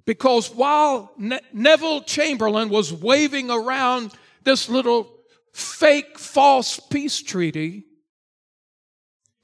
Because 0.06 0.54
while 0.54 1.12
ne- 1.18 1.40
Neville 1.52 2.02
Chamberlain 2.02 2.68
was 2.68 2.92
waving 2.92 3.50
around 3.50 4.12
this 4.44 4.68
little 4.68 5.12
fake 5.52 6.18
false 6.18 6.78
peace 6.78 7.20
treaty, 7.20 7.84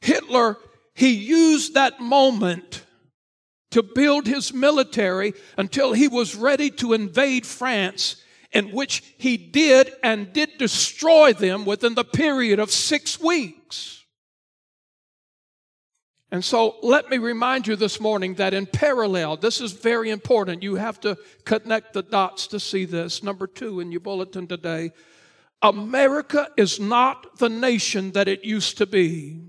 Hitler, 0.00 0.56
he 0.94 1.10
used 1.12 1.74
that 1.74 2.00
moment 2.00 2.84
to 3.72 3.82
build 3.82 4.26
his 4.26 4.52
military 4.52 5.32
until 5.56 5.92
he 5.92 6.06
was 6.06 6.36
ready 6.36 6.70
to 6.70 6.92
invade 6.92 7.46
France, 7.46 8.16
in 8.52 8.70
which 8.70 9.02
he 9.18 9.36
did 9.36 9.90
and 10.02 10.32
did 10.32 10.58
destroy 10.58 11.32
them 11.32 11.64
within 11.64 11.94
the 11.94 12.04
period 12.04 12.58
of 12.58 12.70
six 12.70 13.18
weeks. 13.18 14.01
And 16.32 16.42
so 16.42 16.76
let 16.82 17.10
me 17.10 17.18
remind 17.18 17.66
you 17.66 17.76
this 17.76 18.00
morning 18.00 18.36
that 18.36 18.54
in 18.54 18.64
parallel, 18.64 19.36
this 19.36 19.60
is 19.60 19.72
very 19.72 20.08
important. 20.08 20.62
You 20.62 20.76
have 20.76 20.98
to 21.00 21.18
connect 21.44 21.92
the 21.92 22.02
dots 22.02 22.46
to 22.48 22.58
see 22.58 22.86
this. 22.86 23.22
Number 23.22 23.46
two 23.46 23.80
in 23.80 23.92
your 23.92 24.00
bulletin 24.00 24.46
today 24.48 24.92
America 25.60 26.48
is 26.56 26.80
not 26.80 27.38
the 27.38 27.50
nation 27.50 28.12
that 28.12 28.28
it 28.28 28.44
used 28.44 28.78
to 28.78 28.86
be. 28.86 29.42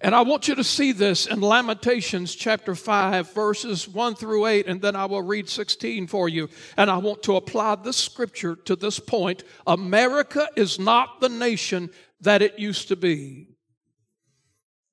And 0.00 0.14
I 0.14 0.22
want 0.22 0.48
you 0.48 0.54
to 0.54 0.64
see 0.64 0.92
this 0.92 1.26
in 1.26 1.40
Lamentations 1.40 2.34
chapter 2.34 2.74
5, 2.74 3.34
verses 3.34 3.86
1 3.86 4.14
through 4.14 4.46
8, 4.46 4.66
and 4.66 4.80
then 4.80 4.96
I 4.96 5.04
will 5.04 5.22
read 5.22 5.48
16 5.48 6.06
for 6.06 6.28
you. 6.28 6.48
And 6.76 6.90
I 6.90 6.96
want 6.96 7.22
to 7.24 7.36
apply 7.36 7.76
this 7.76 7.96
scripture 7.96 8.56
to 8.56 8.74
this 8.74 8.98
point. 8.98 9.44
America 9.66 10.48
is 10.56 10.78
not 10.78 11.20
the 11.20 11.28
nation 11.28 11.90
that 12.20 12.42
it 12.42 12.58
used 12.58 12.88
to 12.88 12.96
be. 12.96 13.57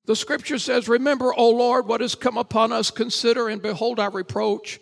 The 0.06 0.16
scripture 0.16 0.58
says, 0.58 0.88
Remember, 0.88 1.34
O 1.36 1.50
Lord, 1.50 1.86
what 1.86 2.00
has 2.00 2.14
come 2.14 2.38
upon 2.38 2.72
us. 2.72 2.90
Consider 2.90 3.48
and 3.48 3.60
behold 3.60 3.98
our 3.98 4.10
reproach. 4.10 4.80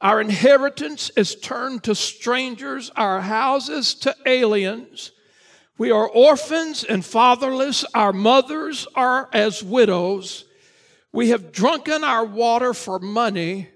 Our 0.00 0.20
inheritance 0.20 1.10
is 1.16 1.34
turned 1.34 1.84
to 1.84 1.94
strangers, 1.94 2.90
our 2.96 3.20
houses 3.20 3.94
to 3.96 4.14
aliens. 4.24 5.12
We 5.76 5.90
are 5.90 6.08
orphans 6.08 6.84
and 6.84 7.04
fatherless. 7.04 7.84
Our 7.94 8.12
mothers 8.12 8.86
are 8.94 9.28
as 9.32 9.62
widows. 9.62 10.44
We 11.12 11.30
have 11.30 11.52
drunken 11.52 12.04
our 12.04 12.24
water 12.24 12.74
for 12.74 12.98
money. 12.98 13.68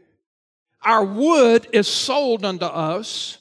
Our 0.82 1.04
wood 1.04 1.66
is 1.72 1.88
sold 1.88 2.44
unto 2.44 2.66
us. 2.66 3.38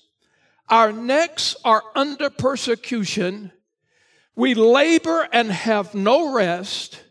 Our 0.70 0.94
necks 0.94 1.58
are 1.66 1.84
under 1.94 2.30
persecution. 2.30 3.52
We 4.36 4.54
labor 4.54 5.28
and 5.32 5.52
have 5.52 5.94
no 5.94 6.34
rest. 6.34 7.03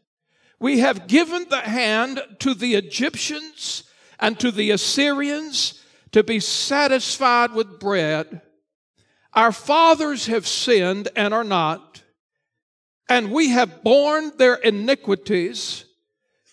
We 0.63 0.79
have 0.79 1.09
given 1.09 1.47
the 1.51 1.61
hand 1.61 2.23
to 2.39 2.55
the 2.55 2.77
Egyptians 2.77 3.83
and 4.21 4.39
to 4.39 4.53
the 4.53 4.71
Assyrians 4.71 5.83
to 6.13 6.23
be 6.23 6.39
satisfied 6.39 7.53
with 7.53 7.81
bread. 7.81 8.43
Our 9.33 9.51
fathers 9.51 10.27
have 10.27 10.47
sinned 10.47 11.09
and 11.17 11.35
are 11.35 11.43
not, 11.43 12.05
and 13.09 13.33
we 13.33 13.49
have 13.49 13.83
borne 13.83 14.37
their 14.37 14.55
iniquities. 14.55 15.85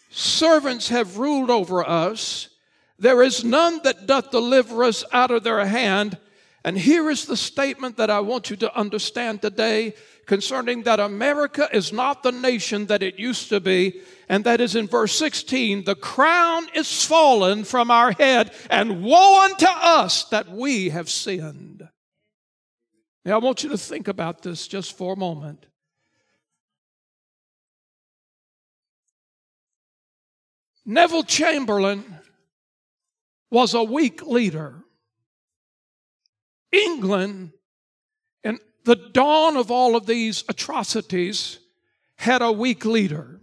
Servants 0.09 0.89
have 0.89 1.19
ruled 1.19 1.51
over 1.51 1.87
us. 1.87 2.49
There 2.97 3.21
is 3.21 3.43
none 3.43 3.79
that 3.83 4.07
doth 4.07 4.31
deliver 4.31 4.85
us 4.85 5.03
out 5.11 5.29
of 5.29 5.43
their 5.43 5.63
hand. 5.67 6.17
And 6.63 6.77
here 6.77 7.09
is 7.09 7.25
the 7.25 7.37
statement 7.37 7.97
that 7.97 8.09
I 8.09 8.19
want 8.19 8.49
you 8.49 8.55
to 8.57 8.77
understand 8.77 9.41
today 9.41 9.93
concerning 10.25 10.83
that 10.83 10.99
America 10.99 11.69
is 11.71 11.93
not 11.93 12.21
the 12.21 12.31
nation 12.31 12.87
that 12.87 13.01
it 13.01 13.17
used 13.17 13.49
to 13.49 13.59
be. 13.59 14.01
And 14.27 14.43
that 14.43 14.59
is 14.61 14.75
in 14.75 14.87
verse 14.87 15.15
16 15.17 15.85
the 15.85 15.95
crown 15.95 16.67
is 16.75 17.05
fallen 17.05 17.63
from 17.63 17.89
our 17.89 18.11
head, 18.11 18.53
and 18.69 19.03
woe 19.03 19.45
unto 19.45 19.65
us 19.67 20.25
that 20.25 20.49
we 20.49 20.89
have 20.89 21.09
sinned. 21.09 21.87
Now, 23.25 23.35
I 23.35 23.37
want 23.39 23.63
you 23.63 23.69
to 23.69 23.77
think 23.77 24.07
about 24.07 24.41
this 24.41 24.67
just 24.67 24.97
for 24.97 25.13
a 25.13 25.17
moment. 25.17 25.65
Neville 30.85 31.23
Chamberlain 31.23 32.03
was 33.51 33.73
a 33.73 33.83
weak 33.83 34.25
leader. 34.25 34.83
England 36.71 37.51
and 38.43 38.59
the 38.85 38.95
dawn 38.95 39.57
of 39.57 39.71
all 39.71 39.95
of 39.95 40.05
these 40.05 40.43
atrocities 40.49 41.59
had 42.15 42.41
a 42.41 42.51
weak 42.51 42.85
leader. 42.85 43.39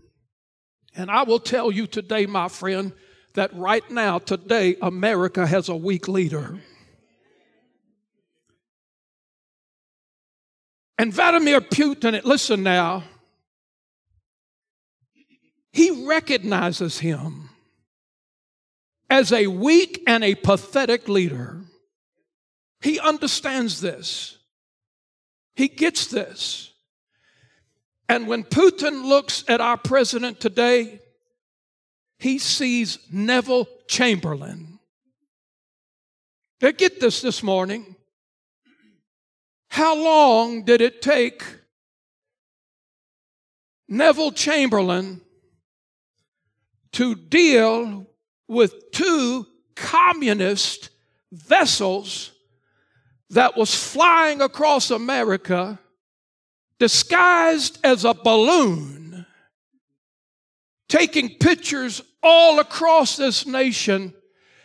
And 0.95 1.11
I 1.11 1.25
will 1.25 1.41
tell 1.41 1.71
you 1.71 1.87
today, 1.87 2.27
my 2.27 2.49
friend, 2.49 2.93
that 3.35 3.53
right 3.55 3.89
now, 3.91 4.19
today, 4.19 4.77
America 4.81 5.47
has 5.47 5.69
a 5.69 5.77
weak 5.77 6.09
leader. 6.09 6.59
And 10.99 11.13
Vladimir 11.13 11.61
Putin, 11.61 12.23
listen 12.25 12.63
now, 12.63 13.05
he 15.71 16.07
recognizes 16.07 17.01
him 17.01 17.51
as 19.11 19.31
a 19.31 19.47
weak 19.47 20.03
and 20.07 20.25
a 20.25 20.35
pathetic 20.35 21.07
leader. 21.07 21.66
He 22.87 23.01
understands 23.01 23.81
this. 23.81 24.39
He 25.57 25.67
gets 25.67 26.07
this. 26.07 26.73
And 28.09 28.29
when 28.29 28.45
Putin 28.45 29.05
looks 29.05 29.43
at 29.49 29.61
our 29.61 29.77
president 29.77 30.39
today, 30.39 31.01
he 32.21 32.39
sees 32.39 33.01
Neville 33.11 33.67
Chamberlain. 33.89 34.79
Now 36.63 36.71
get 36.71 37.01
this 37.01 37.23
this 37.23 37.43
morning. 37.43 37.97
How 39.67 39.97
long 39.97 40.63
did 40.63 40.81
it 40.81 41.03
take 41.03 41.43
Neville 43.89 44.31
Chamberlain 44.31 45.23
to 46.93 47.17
deal 47.17 48.07
with 48.47 48.93
two 48.93 49.45
communist 49.75 50.91
vessels 51.33 52.31
that 53.31 53.57
was 53.57 53.75
flying 53.75 54.41
across 54.41 54.91
America 54.91 55.79
disguised 56.79 57.79
as 57.83 58.05
a 58.05 58.15
balloon, 58.15 59.27
taking 60.89 61.37
pictures 61.39 62.03
all 62.23 62.61
across 62.61 63.17
this 63.17 63.47
nation. 63.47 64.13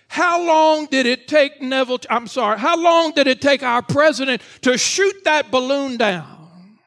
How 0.08 0.46
long 0.46 0.88
did 0.88 1.06
it 1.06 1.28
take 1.28 1.62
Neville, 1.62 2.00
I'm 2.10 2.28
sorry, 2.28 2.60
how 2.60 2.78
long 2.78 3.12
did 3.12 3.28
it 3.28 3.42
take 3.42 3.64
our 3.64 3.82
president 3.82 4.42
to 4.62 4.78
shoot 4.78 5.24
that 5.24 5.52
balloon 5.52 5.98
down? 5.98 6.80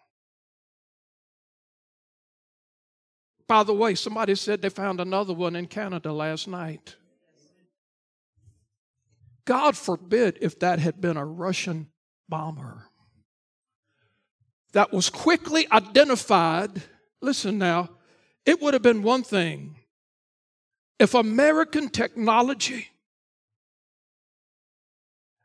By 3.46 3.62
the 3.62 3.74
way, 3.74 3.94
somebody 3.94 4.34
said 4.34 4.62
they 4.62 4.68
found 4.68 5.00
another 5.00 5.34
one 5.34 5.56
in 5.56 5.66
Canada 5.66 6.12
last 6.12 6.48
night. 6.48 6.96
God 9.46 9.76
forbid 9.76 10.38
if 10.40 10.58
that 10.60 10.78
had 10.78 11.00
been 11.00 11.16
a 11.16 11.24
Russian 11.24 11.88
bomber 12.28 12.86
that 14.72 14.92
was 14.92 15.08
quickly 15.08 15.66
identified. 15.72 16.82
Listen 17.22 17.58
now, 17.58 17.90
it 18.44 18.60
would 18.60 18.74
have 18.74 18.82
been 18.82 19.02
one 19.02 19.22
thing 19.22 19.76
if 20.98 21.14
American 21.14 21.88
technology, 21.88 22.88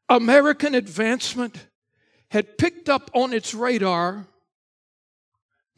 American 0.07 0.75
advancement 0.75 1.67
had 2.31 2.57
picked 2.57 2.89
up 2.89 3.09
on 3.13 3.33
its 3.33 3.53
radar 3.53 4.27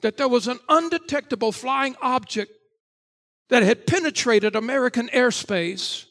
that 0.02 0.18
there 0.18 0.28
was 0.28 0.48
an 0.48 0.60
undetectable 0.68 1.52
flying 1.52 1.96
object 2.02 2.52
that 3.50 3.64
had 3.64 3.86
penetrated 3.86 4.56
American 4.56 5.08
airspace 5.10 6.06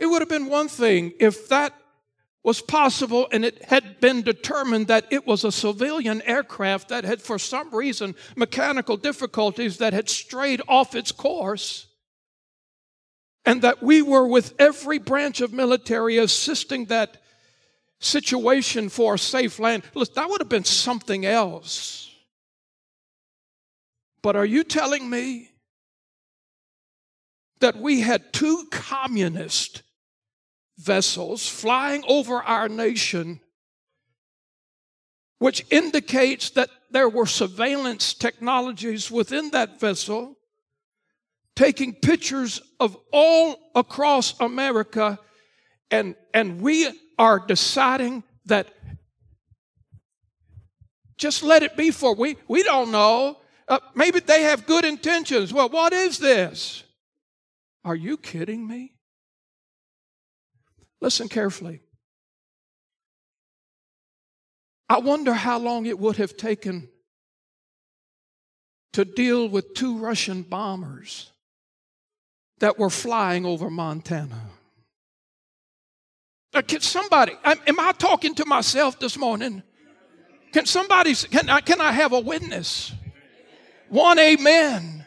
it 0.00 0.06
would 0.06 0.22
have 0.22 0.28
been 0.28 0.46
one 0.46 0.68
thing 0.68 1.12
if 1.20 1.48
that 1.48 1.74
was 2.42 2.62
possible 2.62 3.28
and 3.30 3.44
it 3.44 3.62
had 3.66 4.00
been 4.00 4.22
determined 4.22 4.86
that 4.86 5.06
it 5.10 5.26
was 5.26 5.44
a 5.44 5.52
civilian 5.52 6.22
aircraft 6.22 6.88
that 6.88 7.04
had, 7.04 7.20
for 7.20 7.38
some 7.38 7.70
reason, 7.70 8.14
mechanical 8.34 8.96
difficulties 8.96 9.76
that 9.76 9.92
had 9.92 10.08
strayed 10.08 10.62
off 10.66 10.94
its 10.94 11.12
course. 11.12 11.86
And 13.44 13.62
that 13.62 13.82
we 13.82 14.00
were 14.00 14.26
with 14.26 14.54
every 14.58 14.98
branch 14.98 15.40
of 15.40 15.52
military 15.52 16.16
assisting 16.16 16.86
that 16.86 17.22
situation 17.98 18.88
for 18.88 19.14
a 19.14 19.18
safe 19.18 19.58
land. 19.58 19.82
Look, 19.94 20.14
that 20.14 20.28
would 20.28 20.40
have 20.40 20.48
been 20.48 20.64
something 20.64 21.26
else. 21.26 22.10
But 24.22 24.36
are 24.36 24.46
you 24.46 24.64
telling 24.64 25.08
me 25.08 25.50
that 27.60 27.76
we 27.76 28.00
had 28.00 28.32
two 28.32 28.66
communist 28.70 29.82
vessels 30.80 31.48
flying 31.48 32.02
over 32.08 32.42
our 32.42 32.68
nation, 32.68 33.40
which 35.38 35.64
indicates 35.70 36.50
that 36.50 36.70
there 36.90 37.08
were 37.08 37.26
surveillance 37.26 38.14
technologies 38.14 39.10
within 39.10 39.50
that 39.50 39.78
vessel 39.80 40.36
taking 41.60 41.92
pictures 41.92 42.60
of 42.78 42.96
all 43.12 43.70
across 43.74 44.38
America, 44.40 45.18
and, 45.90 46.14
and 46.32 46.60
we 46.60 46.88
are 47.18 47.38
deciding 47.38 48.22
that 48.46 48.66
just 51.18 51.42
let 51.42 51.62
it 51.62 51.76
be 51.76 51.90
for 51.90 52.14
we 52.14 52.38
we 52.48 52.62
don't 52.62 52.90
know. 52.90 53.36
Uh, 53.68 53.78
maybe 53.94 54.20
they 54.20 54.42
have 54.44 54.66
good 54.66 54.86
intentions. 54.86 55.52
Well 55.52 55.68
what 55.68 55.92
is 55.92 56.18
this? 56.18 56.82
Are 57.84 57.94
you 57.94 58.16
kidding 58.16 58.66
me 58.66 58.94
listen 61.00 61.28
carefully 61.28 61.80
i 64.88 64.98
wonder 64.98 65.32
how 65.32 65.58
long 65.58 65.86
it 65.86 65.98
would 65.98 66.16
have 66.16 66.36
taken 66.36 66.88
to 68.92 69.04
deal 69.04 69.48
with 69.48 69.74
two 69.74 69.98
russian 69.98 70.42
bombers 70.42 71.32
that 72.58 72.78
were 72.78 72.90
flying 72.90 73.44
over 73.46 73.70
montana 73.70 74.40
uh, 76.54 76.62
can 76.62 76.80
somebody 76.80 77.32
am 77.44 77.80
i 77.80 77.92
talking 77.92 78.34
to 78.34 78.44
myself 78.46 78.98
this 78.98 79.16
morning 79.16 79.62
can 80.52 80.66
somebody, 80.66 81.14
can 81.14 81.48
I, 81.48 81.60
can 81.60 81.80
I 81.80 81.92
have 81.92 82.12
a 82.12 82.20
witness? 82.20 82.92
One 83.88 84.18
amen. 84.18 85.04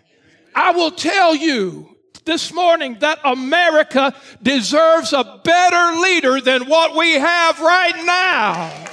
I 0.56 0.72
will 0.72 0.92
tell 0.92 1.36
you 1.36 1.93
this 2.26 2.54
morning 2.54 2.98
that 3.00 3.20
America 3.24 4.16
deserves 4.42 5.14
a 5.14 5.42
better 5.44 6.00
leader 6.00 6.42
than 6.42 6.68
what 6.68 6.96
we 6.96 7.14
have 7.14 7.60
right 7.60 8.06
now. 8.06 8.88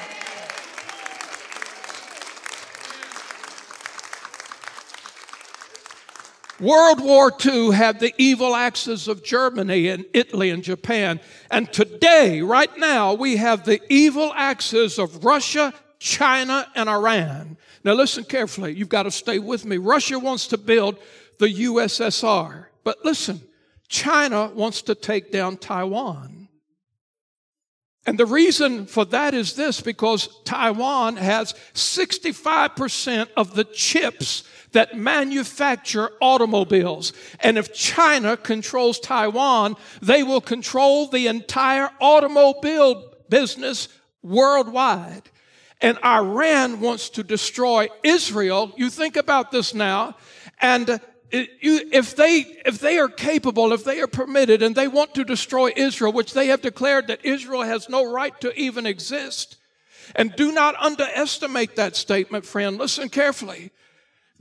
World 6.61 7.01
War 7.01 7.33
II 7.43 7.71
had 7.71 8.01
the 8.01 8.13
evil 8.19 8.55
axis 8.55 9.09
of 9.09 9.25
Germany 9.25 9.89
and 9.89 10.05
Italy 10.13 10.51
and 10.51 10.63
Japan. 10.63 11.19
And 11.51 11.73
today, 11.73 12.43
right 12.43 12.77
now, 12.77 13.15
we 13.15 13.37
have 13.39 13.65
the 13.65 13.81
evil 13.89 14.31
axis 14.35 14.99
of 14.99 15.25
Russia 15.25 15.73
China, 16.01 16.67
and 16.75 16.89
Iran. 16.89 17.59
Now, 17.85 17.93
listen 17.93 18.25
carefully. 18.25 18.75
You've 18.75 18.89
got 18.89 19.05
to 19.05 19.11
stay 19.11 19.39
with 19.39 19.65
me. 19.65 19.77
Russia 19.77 20.19
wants 20.19 20.49
to 20.49 20.59
build 20.59 20.97
the 21.39 21.47
USSR. 21.47 22.65
But 22.85 23.05
listen, 23.05 23.41
China 23.89 24.51
wants 24.55 24.83
to 24.83 24.95
take 24.95 25.33
down 25.33 25.57
Taiwan. 25.57 26.49
And 28.07 28.19
the 28.19 28.27
reason 28.27 28.87
for 28.87 29.05
that 29.07 29.35
is 29.35 29.55
this 29.55 29.81
because 29.81 30.29
Taiwan 30.45 31.17
has 31.17 31.55
65% 31.75 33.29
of 33.37 33.55
the 33.55 33.65
chips 33.65 34.45
that 34.73 34.97
manufacture 34.97 36.11
automobiles. 36.21 37.13
And 37.41 37.59
if 37.59 37.75
China 37.75 38.37
controls 38.37 38.99
Taiwan, 39.01 39.77
they 40.01 40.23
will 40.23 40.41
control 40.41 41.09
the 41.09 41.27
entire 41.27 41.91
automobile 42.01 43.15
business 43.29 43.89
worldwide 44.23 45.31
and 45.81 45.99
Iran 46.05 46.81
wants 46.81 47.11
to 47.11 47.23
destroy 47.23 47.89
Israel. 48.03 48.73
You 48.77 48.91
think 48.91 49.17
about 49.17 49.51
this 49.51 49.75
now, 49.75 50.17
and 50.61 51.01
if 51.33 52.17
they 52.17 52.41
if 52.67 52.79
they 52.79 52.99
are 52.99 53.09
capable, 53.09 53.73
if 53.73 53.85
they 53.85 54.01
are 54.01 54.07
permitted, 54.07 54.63
and 54.63 54.75
they 54.75 54.89
want 54.89 55.15
to 55.15 55.25
destroy 55.25 55.73
Israel, 55.77 56.13
which 56.13 56.33
they 56.33 56.49
have 56.49 56.63
declared 56.63 57.07
that 57.07 57.25
Israel 57.25 57.63
has 57.63 57.89
no 57.89 58.11
right 58.11 58.39
to 58.41 58.55
even 58.59 58.87
exist, 58.87 59.57
and 60.17 60.35
do 60.35 60.53
not 60.53 60.75
underestimate 60.77 61.77
that 61.77 61.97
statement, 61.97 62.45
friend. 62.45 62.79
Listen 62.79 63.09
carefully. 63.09 63.71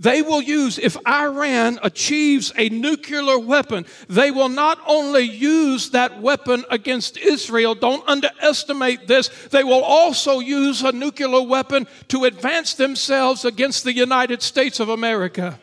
They 0.02 0.22
will 0.22 0.42
use, 0.42 0.80
if 0.80 0.96
Iran 1.06 1.78
achieves 1.84 2.54
a 2.58 2.70
nuclear 2.70 3.38
weapon, 3.38 3.86
they 4.08 4.32
will 4.32 4.48
not 4.48 4.80
only 4.88 5.24
use 5.24 5.90
that 5.90 6.22
weapon 6.22 6.64
against 6.70 7.18
Israel, 7.18 7.76
don't 7.76 8.08
underestimate 8.08 9.08
this, 9.08 9.28
they 9.52 9.66
will 9.66 9.84
also 9.84 10.40
use 10.40 10.82
a 10.84 10.94
nuclear 10.94 11.42
weapon 11.42 11.86
to 12.08 12.24
advance 12.24 12.76
themselves 12.76 13.44
against 13.44 13.84
the 13.84 13.94
United 13.94 14.42
States 14.42 14.80
of 14.80 14.88
America. 14.88 15.60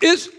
Is, 0.00 0.30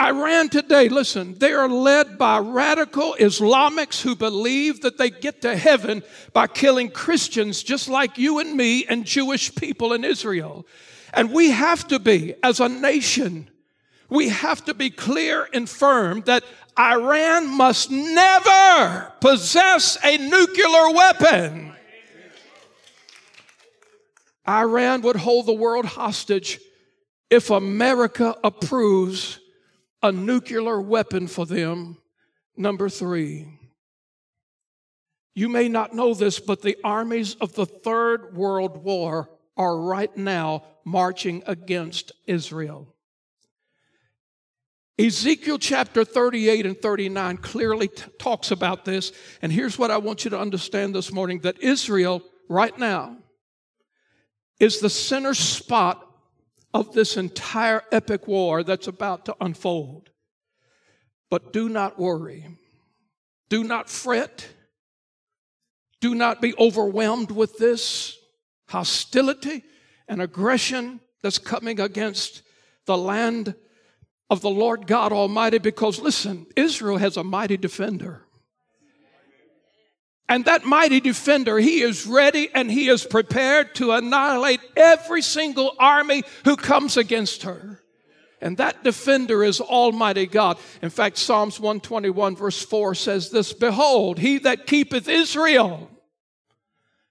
Iran 0.00 0.48
today, 0.48 0.88
listen, 0.88 1.34
they 1.38 1.52
are 1.52 1.68
led 1.68 2.18
by 2.18 2.38
radical 2.38 3.16
Islamics 3.18 4.00
who 4.00 4.14
believe 4.14 4.82
that 4.82 4.96
they 4.96 5.10
get 5.10 5.42
to 5.42 5.56
heaven 5.56 6.02
by 6.32 6.46
killing 6.46 6.90
Christians 6.90 7.62
just 7.62 7.88
like 7.88 8.16
you 8.16 8.38
and 8.38 8.56
me 8.56 8.86
and 8.86 9.04
Jewish 9.04 9.54
people 9.54 9.92
in 9.92 10.04
Israel. 10.04 10.66
And 11.12 11.32
we 11.32 11.50
have 11.50 11.88
to 11.88 11.98
be, 11.98 12.34
as 12.42 12.60
a 12.60 12.68
nation, 12.68 13.50
we 14.08 14.28
have 14.28 14.64
to 14.66 14.74
be 14.74 14.90
clear 14.90 15.48
and 15.52 15.68
firm 15.68 16.22
that 16.22 16.44
Iran 16.78 17.48
must 17.48 17.90
never 17.90 19.12
possess 19.20 19.98
a 20.04 20.16
nuclear 20.16 20.90
weapon. 20.92 21.72
Iran 24.48 25.02
would 25.02 25.16
hold 25.16 25.46
the 25.46 25.52
world 25.52 25.84
hostage 25.84 26.60
if 27.30 27.50
America 27.50 28.36
approves 28.42 29.40
a 30.02 30.12
nuclear 30.12 30.80
weapon 30.80 31.26
for 31.26 31.46
them. 31.46 31.98
Number 32.56 32.88
three, 32.88 33.46
you 35.34 35.48
may 35.48 35.68
not 35.68 35.94
know 35.94 36.14
this, 36.14 36.40
but 36.40 36.62
the 36.62 36.76
armies 36.82 37.34
of 37.36 37.54
the 37.54 37.66
Third 37.66 38.36
World 38.36 38.82
War 38.82 39.30
are 39.56 39.80
right 39.80 40.14
now 40.16 40.64
marching 40.84 41.42
against 41.46 42.12
Israel. 42.26 42.94
Ezekiel 44.98 45.58
chapter 45.58 46.04
38 46.04 46.66
and 46.66 46.80
39 46.80 47.36
clearly 47.36 47.86
t- 47.86 48.02
talks 48.18 48.50
about 48.50 48.84
this. 48.84 49.12
And 49.40 49.52
here's 49.52 49.78
what 49.78 49.92
I 49.92 49.98
want 49.98 50.24
you 50.24 50.30
to 50.30 50.38
understand 50.38 50.92
this 50.92 51.12
morning 51.12 51.38
that 51.40 51.62
Israel, 51.62 52.20
right 52.48 52.76
now, 52.76 53.16
is 54.58 54.80
the 54.80 54.90
center 54.90 55.34
spot 55.34 56.07
of 56.74 56.92
this 56.92 57.16
entire 57.16 57.82
epic 57.90 58.26
war 58.26 58.62
that's 58.62 58.86
about 58.86 59.24
to 59.26 59.36
unfold. 59.40 60.10
But 61.30 61.52
do 61.52 61.68
not 61.68 61.98
worry. 61.98 62.46
Do 63.48 63.64
not 63.64 63.88
fret. 63.88 64.48
Do 66.00 66.14
not 66.14 66.40
be 66.40 66.54
overwhelmed 66.58 67.30
with 67.30 67.58
this 67.58 68.16
hostility 68.68 69.64
and 70.06 70.22
aggression 70.22 71.00
that's 71.22 71.38
coming 71.38 71.80
against 71.80 72.42
the 72.86 72.96
land 72.96 73.54
of 74.30 74.40
the 74.40 74.50
Lord 74.50 74.86
God 74.86 75.12
Almighty 75.12 75.58
because, 75.58 75.98
listen, 76.00 76.46
Israel 76.54 76.98
has 76.98 77.16
a 77.16 77.24
mighty 77.24 77.56
defender. 77.56 78.27
And 80.28 80.44
that 80.44 80.64
mighty 80.64 81.00
defender, 81.00 81.58
he 81.58 81.80
is 81.80 82.06
ready 82.06 82.50
and 82.54 82.70
he 82.70 82.88
is 82.88 83.04
prepared 83.04 83.74
to 83.76 83.92
annihilate 83.92 84.60
every 84.76 85.22
single 85.22 85.74
army 85.78 86.22
who 86.44 86.56
comes 86.56 86.96
against 86.98 87.44
her. 87.44 87.82
And 88.40 88.58
that 88.58 88.84
defender 88.84 89.42
is 89.42 89.60
Almighty 89.60 90.26
God. 90.26 90.58
In 90.82 90.90
fact, 90.90 91.18
Psalms 91.18 91.58
121, 91.58 92.36
verse 92.36 92.62
4 92.62 92.94
says 92.94 93.30
this 93.30 93.52
Behold, 93.52 94.18
he 94.18 94.38
that 94.40 94.66
keepeth 94.66 95.08
Israel 95.08 95.90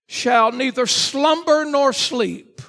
shall 0.07 0.51
neither 0.51 0.85
slumber 0.85 1.65
nor 1.65 1.91
sleep. 1.91 2.61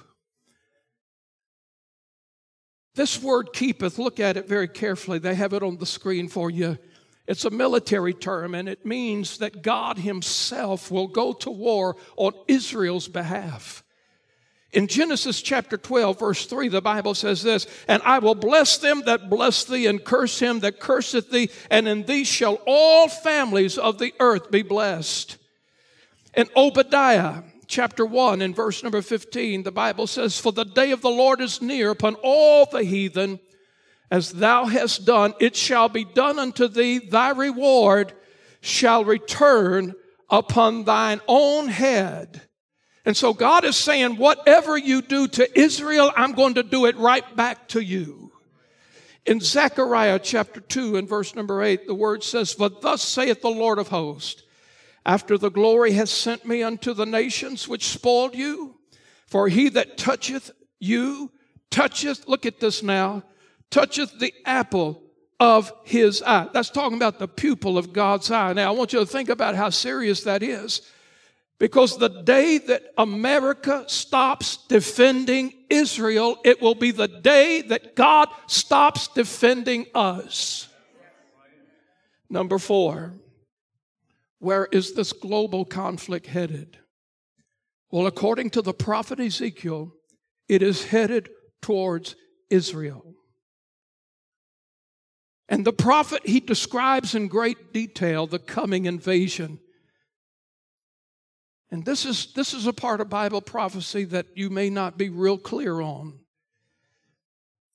This 2.96 3.22
word 3.22 3.52
keepeth, 3.52 3.96
look 3.98 4.18
at 4.18 4.36
it 4.36 4.48
very 4.48 4.66
carefully. 4.66 5.20
They 5.20 5.36
have 5.36 5.52
it 5.52 5.62
on 5.62 5.76
the 5.76 5.86
screen 5.86 6.26
for 6.26 6.50
you. 6.50 6.78
It's 7.28 7.44
a 7.44 7.50
military 7.50 8.14
term, 8.14 8.54
and 8.54 8.70
it 8.70 8.86
means 8.86 9.38
that 9.38 9.62
God 9.62 9.98
Himself 9.98 10.90
will 10.90 11.06
go 11.06 11.34
to 11.34 11.50
war 11.50 11.96
on 12.16 12.32
Israel's 12.48 13.06
behalf. 13.06 13.84
In 14.72 14.86
Genesis 14.86 15.42
chapter 15.42 15.76
12, 15.76 16.18
verse 16.18 16.46
3, 16.46 16.68
the 16.68 16.80
Bible 16.80 17.14
says 17.14 17.42
this 17.42 17.66
And 17.86 18.02
I 18.02 18.18
will 18.18 18.34
bless 18.34 18.78
them 18.78 19.02
that 19.04 19.28
bless 19.28 19.64
thee, 19.64 19.86
and 19.86 20.02
curse 20.02 20.38
him 20.38 20.60
that 20.60 20.80
curseth 20.80 21.30
thee, 21.30 21.50
and 21.70 21.86
in 21.86 22.04
thee 22.04 22.24
shall 22.24 22.58
all 22.66 23.08
families 23.08 23.76
of 23.76 23.98
the 23.98 24.14
earth 24.20 24.50
be 24.50 24.62
blessed. 24.62 25.36
In 26.34 26.48
Obadiah 26.56 27.42
chapter 27.66 28.06
1, 28.06 28.40
in 28.40 28.54
verse 28.54 28.82
number 28.82 29.02
15, 29.02 29.64
the 29.64 29.70
Bible 29.70 30.06
says, 30.06 30.38
For 30.38 30.52
the 30.52 30.64
day 30.64 30.92
of 30.92 31.02
the 31.02 31.10
Lord 31.10 31.42
is 31.42 31.60
near 31.60 31.90
upon 31.90 32.14
all 32.22 32.64
the 32.64 32.84
heathen 32.84 33.40
as 34.10 34.32
thou 34.32 34.66
hast 34.66 35.04
done, 35.04 35.34
it 35.38 35.54
shall 35.54 35.88
be 35.88 36.04
done 36.04 36.38
unto 36.38 36.68
thee, 36.68 36.98
thy 36.98 37.30
reward 37.30 38.12
shall 38.60 39.04
return 39.04 39.94
upon 40.30 40.84
thine 40.84 41.20
own 41.28 41.68
head. 41.68 42.42
And 43.04 43.16
so 43.16 43.32
God 43.32 43.64
is 43.64 43.76
saying, 43.76 44.16
whatever 44.16 44.76
you 44.76 45.02
do 45.02 45.28
to 45.28 45.58
Israel, 45.58 46.12
I'm 46.16 46.32
going 46.32 46.54
to 46.54 46.62
do 46.62 46.86
it 46.86 46.96
right 46.96 47.36
back 47.36 47.68
to 47.68 47.80
you. 47.80 48.32
In 49.24 49.40
Zechariah 49.40 50.18
chapter 50.18 50.60
2 50.60 50.96
and 50.96 51.08
verse 51.08 51.34
number 51.34 51.62
8, 51.62 51.86
the 51.86 51.94
word 51.94 52.22
says, 52.22 52.52
For 52.52 52.68
thus 52.68 53.02
saith 53.02 53.42
the 53.42 53.50
Lord 53.50 53.78
of 53.78 53.88
hosts, 53.88 54.42
after 55.04 55.38
the 55.38 55.50
glory 55.50 55.92
has 55.92 56.10
sent 56.10 56.46
me 56.46 56.62
unto 56.62 56.92
the 56.92 57.06
nations 57.06 57.68
which 57.68 57.88
spoiled 57.88 58.34
you, 58.34 58.76
for 59.26 59.48
he 59.48 59.68
that 59.70 59.98
toucheth 59.98 60.50
you 60.78 61.30
toucheth, 61.70 62.26
look 62.26 62.46
at 62.46 62.60
this 62.60 62.82
now, 62.82 63.22
toucheth 63.70 64.18
the 64.18 64.32
apple 64.44 65.02
of 65.40 65.72
his 65.84 66.22
eye. 66.22 66.48
That's 66.52 66.70
talking 66.70 66.96
about 66.96 67.18
the 67.18 67.28
pupil 67.28 67.78
of 67.78 67.92
God's 67.92 68.30
eye. 68.30 68.52
Now, 68.52 68.72
I 68.72 68.76
want 68.76 68.92
you 68.92 68.98
to 69.00 69.06
think 69.06 69.28
about 69.28 69.54
how 69.54 69.70
serious 69.70 70.22
that 70.24 70.42
is. 70.42 70.82
Because 71.58 71.98
the 71.98 72.22
day 72.22 72.58
that 72.58 72.92
America 72.96 73.84
stops 73.88 74.58
defending 74.68 75.52
Israel, 75.68 76.38
it 76.44 76.62
will 76.62 76.76
be 76.76 76.92
the 76.92 77.08
day 77.08 77.62
that 77.62 77.96
God 77.96 78.28
stops 78.46 79.08
defending 79.08 79.86
us. 79.92 80.68
Number 82.30 82.58
four, 82.58 83.14
where 84.38 84.68
is 84.70 84.94
this 84.94 85.12
global 85.12 85.64
conflict 85.64 86.26
headed? 86.26 86.78
Well, 87.90 88.06
according 88.06 88.50
to 88.50 88.62
the 88.62 88.74
prophet 88.74 89.18
Ezekiel, 89.18 89.94
it 90.48 90.62
is 90.62 90.84
headed 90.84 91.30
towards 91.60 92.14
Israel. 92.50 93.07
And 95.48 95.64
the 95.64 95.72
prophet, 95.72 96.26
he 96.26 96.40
describes 96.40 97.14
in 97.14 97.28
great 97.28 97.72
detail 97.72 98.26
the 98.26 98.38
coming 98.38 98.84
invasion 98.84 99.60
and 101.70 101.84
this 101.84 102.06
is, 102.06 102.32
this 102.32 102.54
is 102.54 102.66
a 102.66 102.72
part 102.72 103.00
of 103.00 103.10
Bible 103.10 103.42
prophecy 103.42 104.04
that 104.04 104.26
you 104.34 104.48
may 104.48 104.70
not 104.70 104.96
be 104.96 105.10
real 105.10 105.36
clear 105.36 105.80
on. 105.80 106.18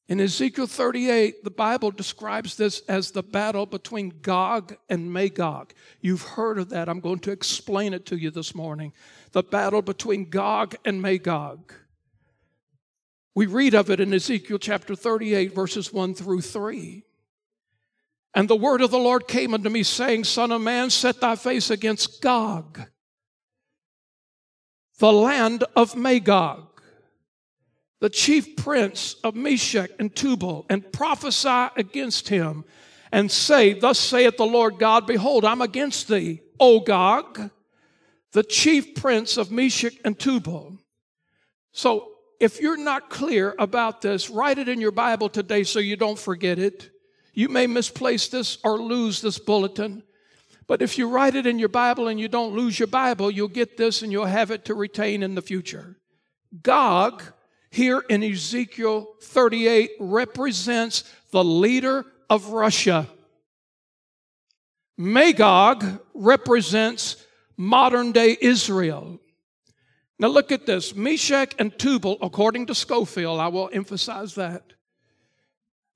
In 0.07 0.19
Ezekiel 0.19 0.67
38, 0.67 1.43
the 1.43 1.49
Bible 1.49 1.91
describes 1.91 2.57
this 2.57 2.81
as 2.89 3.11
the 3.11 3.23
battle 3.23 3.65
between 3.65 4.19
Gog 4.21 4.75
and 4.89 5.13
Magog. 5.13 5.73
You've 6.01 6.23
heard 6.23 6.57
of 6.57 6.69
that. 6.69 6.89
I'm 6.89 6.99
going 6.99 7.19
to 7.19 7.31
explain 7.31 7.93
it 7.93 8.05
to 8.07 8.17
you 8.17 8.29
this 8.29 8.53
morning. 8.53 8.93
The 9.31 9.43
battle 9.43 9.81
between 9.81 10.29
Gog 10.29 10.75
and 10.83 11.01
Magog. 11.01 11.73
We 13.35 13.45
read 13.45 13.73
of 13.73 13.89
it 13.89 13.99
in 13.99 14.13
Ezekiel 14.13 14.59
chapter 14.59 14.95
38, 14.95 15.55
verses 15.55 15.93
1 15.93 16.15
through 16.15 16.41
3. 16.41 17.03
And 18.35 18.49
the 18.49 18.55
word 18.55 18.81
of 18.81 18.91
the 18.91 18.97
Lord 18.97 19.27
came 19.27 19.53
unto 19.53 19.69
me, 19.69 19.83
saying, 19.83 20.23
Son 20.23 20.51
of 20.51 20.61
man, 20.61 20.89
set 20.89 21.21
thy 21.21 21.35
face 21.35 21.69
against 21.69 22.21
Gog 22.21 22.87
the 25.03 25.11
land 25.11 25.65
of 25.75 25.97
Magog, 25.97 26.81
the 27.99 28.09
chief 28.09 28.55
prince 28.55 29.15
of 29.23 29.35
Meshech 29.35 29.91
and 29.99 30.15
Tubal, 30.15 30.65
and 30.69 30.93
prophesy 30.93 31.67
against 31.75 32.29
him, 32.29 32.63
and 33.11 33.29
say, 33.29 33.73
Thus 33.73 33.99
saith 33.99 34.37
the 34.37 34.45
Lord 34.45 34.79
God, 34.79 35.05
Behold, 35.05 35.43
I'm 35.43 35.61
against 35.61 36.07
thee, 36.07 36.41
O 36.57 36.79
Gog, 36.79 37.49
the 38.31 38.43
chief 38.43 38.95
prince 38.95 39.35
of 39.35 39.51
Meshech 39.51 39.95
and 40.05 40.17
Tubal. 40.17 40.77
So, 41.73 42.09
if 42.39 42.61
you're 42.61 42.77
not 42.77 43.09
clear 43.09 43.55
about 43.59 44.01
this, 44.01 44.29
write 44.29 44.57
it 44.57 44.69
in 44.69 44.79
your 44.79 44.91
Bible 44.91 45.27
today 45.27 45.65
so 45.65 45.79
you 45.79 45.97
don't 45.97 46.17
forget 46.17 46.59
it. 46.59 46.92
You 47.33 47.49
may 47.49 47.67
misplace 47.67 48.27
this 48.27 48.57
or 48.63 48.79
lose 48.79 49.21
this 49.21 49.39
bulletin. 49.39 50.03
But 50.67 50.81
if 50.81 50.97
you 50.97 51.09
write 51.09 51.35
it 51.35 51.45
in 51.45 51.59
your 51.59 51.69
Bible 51.69 52.07
and 52.07 52.19
you 52.19 52.27
don't 52.27 52.55
lose 52.55 52.79
your 52.79 52.87
Bible, 52.87 53.29
you'll 53.29 53.47
get 53.47 53.75
this 53.75 54.01
and 54.01 54.11
you'll 54.11 54.25
have 54.25 54.51
it 54.51 54.65
to 54.65 54.73
retain 54.73 55.23
in 55.23 55.35
the 55.35 55.41
future. 55.41 55.97
Gog, 56.61 57.23
here 57.69 58.03
in 58.09 58.23
Ezekiel 58.23 59.07
38, 59.21 59.91
represents 59.99 61.03
the 61.31 61.43
leader 61.43 62.05
of 62.29 62.49
Russia. 62.49 63.07
Magog 64.97 65.99
represents 66.13 67.25
modern 67.57 68.11
day 68.11 68.37
Israel. 68.39 69.19
Now 70.19 70.27
look 70.27 70.51
at 70.51 70.65
this 70.65 70.95
Meshech 70.95 71.55
and 71.59 71.77
Tubal, 71.77 72.17
according 72.21 72.67
to 72.67 72.75
Scofield, 72.75 73.39
I 73.39 73.47
will 73.47 73.69
emphasize 73.73 74.35
that. 74.35 74.73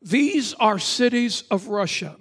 These 0.01 0.53
are 0.55 0.79
cities 0.79 1.43
of 1.49 1.67
Russia. 1.67 2.15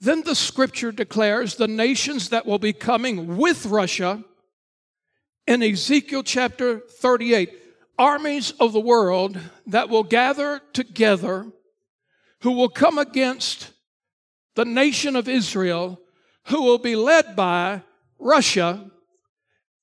Then 0.00 0.22
the 0.22 0.34
scripture 0.34 0.92
declares 0.92 1.56
the 1.56 1.66
nations 1.66 2.28
that 2.28 2.46
will 2.46 2.58
be 2.58 2.72
coming 2.72 3.36
with 3.36 3.66
Russia 3.66 4.22
in 5.46 5.62
Ezekiel 5.62 6.22
chapter 6.22 6.78
38 6.78 7.50
armies 7.98 8.52
of 8.60 8.72
the 8.72 8.80
world 8.80 9.38
that 9.66 9.88
will 9.88 10.04
gather 10.04 10.60
together 10.72 11.46
who 12.42 12.52
will 12.52 12.68
come 12.68 12.98
against 12.98 13.72
the 14.54 14.64
nation 14.64 15.16
of 15.16 15.28
Israel 15.28 16.00
who 16.46 16.62
will 16.62 16.78
be 16.78 16.96
led 16.96 17.34
by 17.34 17.82
Russia. 18.18 18.90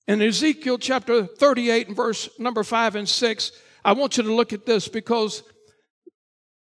In 0.07 0.21
Ezekiel 0.21 0.77
chapter 0.77 1.25
38 1.25 1.87
and 1.87 1.95
verse 1.95 2.29
number 2.39 2.63
5 2.63 2.95
and 2.95 3.09
6, 3.09 3.51
I 3.83 3.93
want 3.93 4.17
you 4.17 4.23
to 4.23 4.33
look 4.33 4.53
at 4.53 4.65
this 4.65 4.87
because 4.87 5.43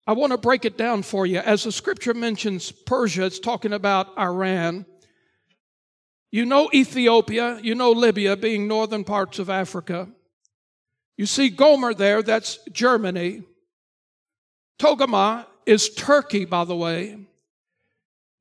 I 0.06 0.12
want 0.12 0.32
to 0.32 0.38
break 0.38 0.64
it 0.64 0.76
down 0.76 1.02
for 1.02 1.24
you. 1.26 1.38
As 1.38 1.64
the 1.64 1.72
scripture 1.72 2.14
mentions 2.14 2.70
Persia, 2.70 3.24
it's 3.24 3.38
talking 3.38 3.72
about 3.72 4.18
Iran. 4.18 4.84
You 6.30 6.44
know 6.44 6.68
Ethiopia, 6.74 7.58
you 7.62 7.74
know 7.74 7.92
Libya 7.92 8.36
being 8.36 8.68
northern 8.68 9.04
parts 9.04 9.38
of 9.38 9.48
Africa. 9.48 10.08
You 11.16 11.26
see 11.26 11.48
Gomer 11.48 11.94
there, 11.94 12.22
that's 12.22 12.58
Germany. 12.72 13.44
Togarmah 14.78 15.46
is 15.64 15.94
Turkey, 15.94 16.44
by 16.44 16.64
the 16.64 16.76
way. 16.76 17.18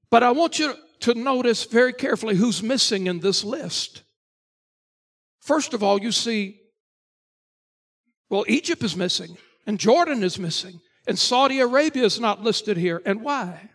But 0.10 0.24
I 0.24 0.32
want 0.32 0.60
you 0.60 0.74
to 1.02 1.14
notice 1.14 1.66
very 1.66 1.94
carefully 1.94 2.36
who's 2.36 2.64
missing 2.64 3.08
in 3.08 3.20
this 3.20 3.44
list. 3.44 4.04
First 5.42 5.74
of 5.74 5.84
all, 5.84 6.02
you 6.02 6.12
see, 6.12 6.60
well, 8.30 8.46
Egypt 8.48 8.84
is 8.84 8.96
missing, 8.96 9.38
and 9.68 9.80
Jordan 9.80 10.24
is 10.24 10.40
missing, 10.40 10.80
and 11.08 11.20
Saudi 11.20 11.60
Arabia 11.60 12.04
is 12.04 12.20
not 12.20 12.44
listed 12.44 12.78
here. 12.78 13.02
And 13.06 13.22
why? 13.22 13.70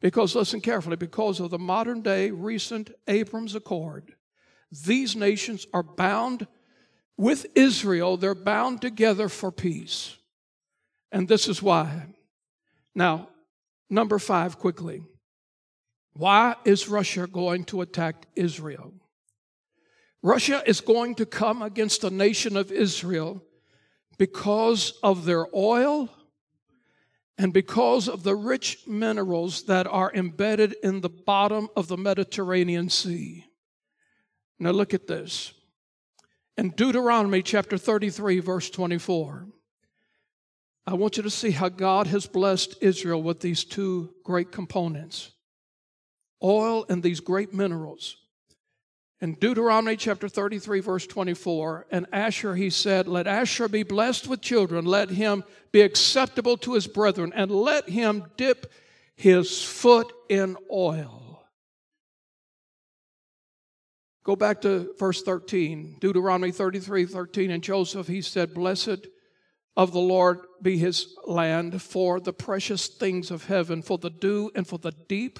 Because, 0.00 0.34
listen 0.34 0.60
carefully, 0.60 0.96
because 0.96 1.38
of 1.38 1.50
the 1.50 1.58
modern 1.58 2.02
day 2.02 2.30
recent 2.30 2.90
Abrams 3.06 3.54
Accord, 3.54 4.14
these 4.84 5.14
nations 5.14 5.66
are 5.72 5.84
bound 5.84 6.46
with 7.16 7.46
Israel, 7.54 8.16
they're 8.16 8.34
bound 8.34 8.80
together 8.80 9.28
for 9.28 9.52
peace. 9.52 10.16
And 11.12 11.28
this 11.28 11.46
is 11.46 11.62
why. 11.62 12.06
Now, 12.94 13.28
number 13.88 14.18
five, 14.18 14.58
quickly. 14.58 15.02
Why 16.14 16.56
is 16.64 16.88
Russia 16.88 17.26
going 17.26 17.64
to 17.66 17.82
attack 17.82 18.26
Israel? 18.34 18.92
Russia 20.22 20.62
is 20.66 20.80
going 20.80 21.14
to 21.16 21.26
come 21.26 21.62
against 21.62 22.00
the 22.00 22.10
nation 22.10 22.56
of 22.56 22.72
Israel 22.72 23.42
because 24.18 24.94
of 25.02 25.24
their 25.24 25.46
oil 25.54 26.08
and 27.42 27.52
because 27.52 28.08
of 28.08 28.22
the 28.22 28.36
rich 28.36 28.86
minerals 28.86 29.64
that 29.64 29.84
are 29.88 30.12
embedded 30.14 30.76
in 30.80 31.00
the 31.00 31.08
bottom 31.08 31.68
of 31.74 31.88
the 31.88 31.96
Mediterranean 31.96 32.88
Sea. 32.88 33.46
Now, 34.60 34.70
look 34.70 34.94
at 34.94 35.08
this. 35.08 35.52
In 36.56 36.70
Deuteronomy 36.70 37.42
chapter 37.42 37.76
33, 37.76 38.38
verse 38.38 38.70
24, 38.70 39.48
I 40.86 40.94
want 40.94 41.16
you 41.16 41.24
to 41.24 41.30
see 41.30 41.50
how 41.50 41.68
God 41.68 42.06
has 42.06 42.26
blessed 42.26 42.76
Israel 42.80 43.20
with 43.20 43.40
these 43.40 43.64
two 43.64 44.14
great 44.22 44.52
components 44.52 45.32
oil 46.44 46.86
and 46.88 47.02
these 47.02 47.18
great 47.18 47.52
minerals. 47.52 48.18
In 49.22 49.34
Deuteronomy 49.34 49.94
chapter 49.94 50.28
33, 50.28 50.80
verse 50.80 51.06
24, 51.06 51.86
and 51.92 52.08
Asher 52.12 52.56
he 52.56 52.70
said, 52.70 53.06
Let 53.06 53.28
Asher 53.28 53.68
be 53.68 53.84
blessed 53.84 54.26
with 54.26 54.40
children, 54.40 54.84
let 54.84 55.10
him 55.10 55.44
be 55.70 55.82
acceptable 55.82 56.56
to 56.56 56.74
his 56.74 56.88
brethren, 56.88 57.32
and 57.32 57.48
let 57.48 57.88
him 57.88 58.24
dip 58.36 58.72
his 59.14 59.62
foot 59.62 60.12
in 60.28 60.56
oil. 60.72 61.44
Go 64.24 64.34
back 64.34 64.60
to 64.62 64.92
verse 64.98 65.22
13, 65.22 65.98
Deuteronomy 66.00 66.50
33, 66.50 67.06
13. 67.06 67.52
And 67.52 67.62
Joseph, 67.62 68.08
he 68.08 68.22
said, 68.22 68.52
Blessed 68.52 69.06
of 69.76 69.92
the 69.92 70.00
Lord 70.00 70.40
be 70.60 70.78
his 70.78 71.14
land 71.24 71.80
for 71.80 72.18
the 72.18 72.32
precious 72.32 72.88
things 72.88 73.30
of 73.30 73.44
heaven, 73.44 73.82
for 73.82 73.98
the 73.98 74.10
dew 74.10 74.50
and 74.56 74.66
for 74.66 74.80
the 74.80 74.92
deep 75.08 75.38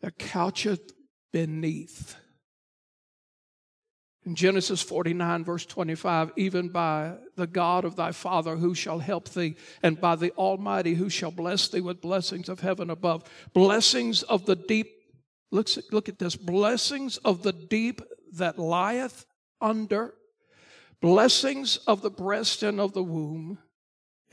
that 0.00 0.18
coucheth 0.18 0.90
beneath. 1.32 2.16
In 4.26 4.34
Genesis 4.34 4.80
49, 4.80 5.44
verse 5.44 5.66
25, 5.66 6.32
even 6.36 6.70
by 6.70 7.16
the 7.36 7.46
God 7.46 7.84
of 7.84 7.94
thy 7.94 8.12
father 8.12 8.56
who 8.56 8.74
shall 8.74 8.98
help 8.98 9.28
thee, 9.28 9.56
and 9.82 10.00
by 10.00 10.16
the 10.16 10.30
Almighty 10.32 10.94
who 10.94 11.10
shall 11.10 11.30
bless 11.30 11.68
thee 11.68 11.82
with 11.82 12.00
blessings 12.00 12.48
of 12.48 12.60
heaven 12.60 12.88
above, 12.88 13.24
blessings 13.52 14.22
of 14.22 14.46
the 14.46 14.56
deep. 14.56 14.90
Look, 15.50 15.68
look 15.92 16.08
at 16.08 16.18
this 16.18 16.36
blessings 16.36 17.18
of 17.18 17.42
the 17.42 17.52
deep 17.52 18.00
that 18.32 18.58
lieth 18.58 19.26
under, 19.60 20.14
blessings 21.02 21.76
of 21.86 22.00
the 22.00 22.10
breast 22.10 22.62
and 22.62 22.80
of 22.80 22.94
the 22.94 23.02
womb, 23.02 23.58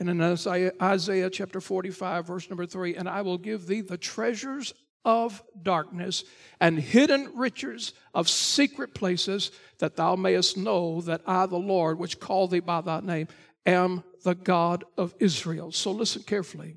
And 0.00 0.08
in 0.08 0.20
Isaiah, 0.22 0.72
Isaiah 0.80 1.30
chapter 1.30 1.60
45, 1.60 2.26
verse 2.26 2.48
number 2.48 2.64
3, 2.64 2.96
and 2.96 3.08
I 3.08 3.20
will 3.20 3.38
give 3.38 3.66
thee 3.66 3.82
the 3.82 3.98
treasures 3.98 4.72
of 5.04 5.42
darkness 5.62 6.24
and 6.60 6.78
hidden 6.78 7.30
riches 7.34 7.92
of 8.14 8.28
secret 8.28 8.94
places, 8.94 9.50
that 9.78 9.96
thou 9.96 10.16
mayest 10.16 10.56
know 10.56 11.00
that 11.02 11.22
I, 11.26 11.46
the 11.46 11.56
Lord, 11.56 11.98
which 11.98 12.20
call 12.20 12.48
thee 12.48 12.60
by 12.60 12.80
thy 12.80 13.00
name, 13.00 13.28
am 13.66 14.04
the 14.24 14.34
God 14.34 14.84
of 14.96 15.14
Israel. 15.18 15.72
So 15.72 15.90
listen 15.90 16.22
carefully. 16.22 16.76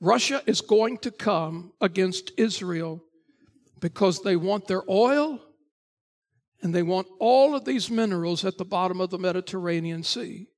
Russia 0.00 0.42
is 0.46 0.60
going 0.60 0.98
to 0.98 1.10
come 1.10 1.72
against 1.80 2.32
Israel 2.36 3.02
because 3.80 4.22
they 4.22 4.36
want 4.36 4.66
their 4.66 4.82
oil 4.88 5.40
and 6.62 6.74
they 6.74 6.82
want 6.82 7.06
all 7.18 7.54
of 7.54 7.64
these 7.64 7.90
minerals 7.90 8.44
at 8.44 8.58
the 8.58 8.64
bottom 8.64 9.00
of 9.00 9.10
the 9.10 9.18
Mediterranean 9.18 10.02
Sea. 10.02 10.48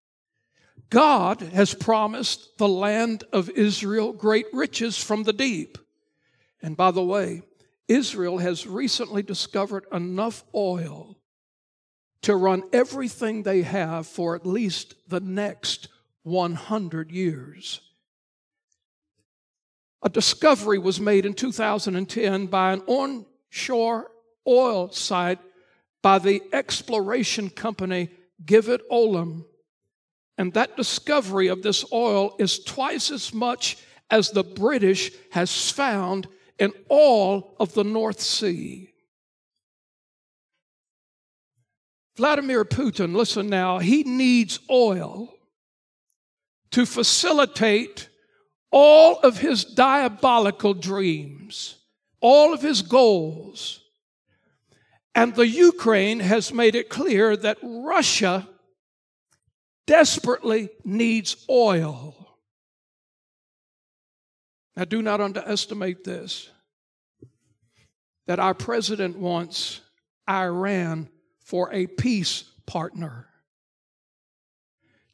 God 0.90 1.40
has 1.40 1.74
promised 1.74 2.58
the 2.58 2.68
land 2.68 3.24
of 3.32 3.50
Israel 3.50 4.12
great 4.12 4.46
riches 4.52 5.02
from 5.02 5.24
the 5.24 5.32
deep. 5.32 5.78
And 6.66 6.76
by 6.76 6.90
the 6.90 7.00
way, 7.00 7.42
Israel 7.86 8.38
has 8.38 8.66
recently 8.66 9.22
discovered 9.22 9.84
enough 9.92 10.42
oil 10.52 11.16
to 12.22 12.34
run 12.34 12.64
everything 12.72 13.44
they 13.44 13.62
have 13.62 14.08
for 14.08 14.34
at 14.34 14.44
least 14.44 14.96
the 15.08 15.20
next 15.20 15.86
100 16.24 17.12
years. 17.12 17.80
A 20.02 20.08
discovery 20.08 20.78
was 20.78 20.98
made 20.98 21.24
in 21.24 21.34
2010 21.34 22.46
by 22.46 22.72
an 22.72 22.80
onshore 22.88 24.10
oil 24.44 24.90
site 24.90 25.38
by 26.02 26.18
the 26.18 26.42
exploration 26.52 27.48
company 27.48 28.10
Givat 28.44 28.80
Olam. 28.90 29.44
And 30.36 30.52
that 30.54 30.76
discovery 30.76 31.46
of 31.46 31.62
this 31.62 31.84
oil 31.92 32.34
is 32.40 32.58
twice 32.58 33.12
as 33.12 33.32
much 33.32 33.78
as 34.10 34.32
the 34.32 34.42
British 34.42 35.12
has 35.30 35.70
found 35.70 36.26
in 36.58 36.72
all 36.88 37.54
of 37.60 37.74
the 37.74 37.84
North 37.84 38.20
Sea. 38.20 38.90
Vladimir 42.16 42.64
Putin, 42.64 43.14
listen 43.14 43.48
now, 43.48 43.78
he 43.78 44.02
needs 44.02 44.58
oil 44.70 45.34
to 46.70 46.86
facilitate 46.86 48.08
all 48.70 49.18
of 49.20 49.38
his 49.38 49.64
diabolical 49.64 50.74
dreams, 50.74 51.76
all 52.20 52.54
of 52.54 52.62
his 52.62 52.82
goals. 52.82 53.80
And 55.14 55.34
the 55.34 55.46
Ukraine 55.46 56.20
has 56.20 56.52
made 56.52 56.74
it 56.74 56.88
clear 56.88 57.36
that 57.36 57.58
Russia 57.62 58.48
desperately 59.86 60.68
needs 60.84 61.46
oil. 61.48 62.25
Now, 64.76 64.84
do 64.84 65.00
not 65.00 65.20
underestimate 65.20 66.04
this 66.04 66.50
that 68.26 68.38
our 68.38 68.54
president 68.54 69.16
wants 69.16 69.80
Iran 70.28 71.08
for 71.38 71.72
a 71.72 71.86
peace 71.86 72.42
partner. 72.66 73.28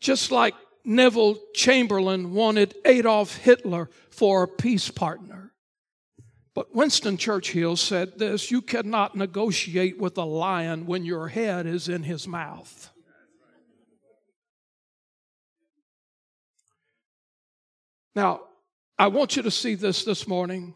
Just 0.01 0.33
like 0.33 0.55
Neville 0.85 1.39
Chamberlain 1.55 2.33
wanted 2.33 2.75
Adolf 2.85 3.37
Hitler 3.37 3.91
for 4.11 4.45
a 4.45 4.49
peace 4.49 4.91
partner. 4.91 5.53
But 6.55 6.75
Winston 6.75 7.17
Churchill 7.17 7.77
said 7.77 8.19
this 8.19 8.51
you 8.51 8.63
cannot 8.63 9.15
negotiate 9.15 9.99
with 9.99 10.19
a 10.19 10.25
lion 10.25 10.87
when 10.87 11.05
your 11.05 11.29
head 11.29 11.67
is 11.67 11.89
in 11.89 12.03
his 12.03 12.27
mouth. 12.27 12.91
Now, 18.15 18.41
I 18.99 19.09
want 19.09 19.37
you 19.37 19.43
to 19.43 19.51
see 19.51 19.75
this 19.75 20.05
this 20.05 20.29
morning 20.29 20.75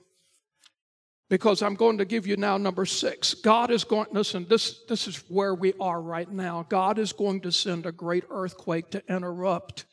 because 1.28 1.62
I'm 1.62 1.74
going 1.74 1.98
to 1.98 2.04
give 2.04 2.26
you 2.26 2.36
now 2.36 2.56
number 2.56 2.86
six. 2.86 3.34
God 3.34 3.70
is 3.70 3.84
going, 3.84 4.06
listen, 4.12 4.46
this, 4.48 4.80
this 4.88 5.08
is 5.08 5.22
where 5.28 5.54
we 5.54 5.74
are 5.80 6.00
right 6.00 6.30
now. 6.30 6.66
God 6.68 6.98
is 6.98 7.12
going 7.12 7.40
to 7.42 7.52
send 7.52 7.86
a 7.86 7.92
great 7.92 8.24
earthquake 8.30 8.90
to 8.90 9.02
interrupt 9.08 9.86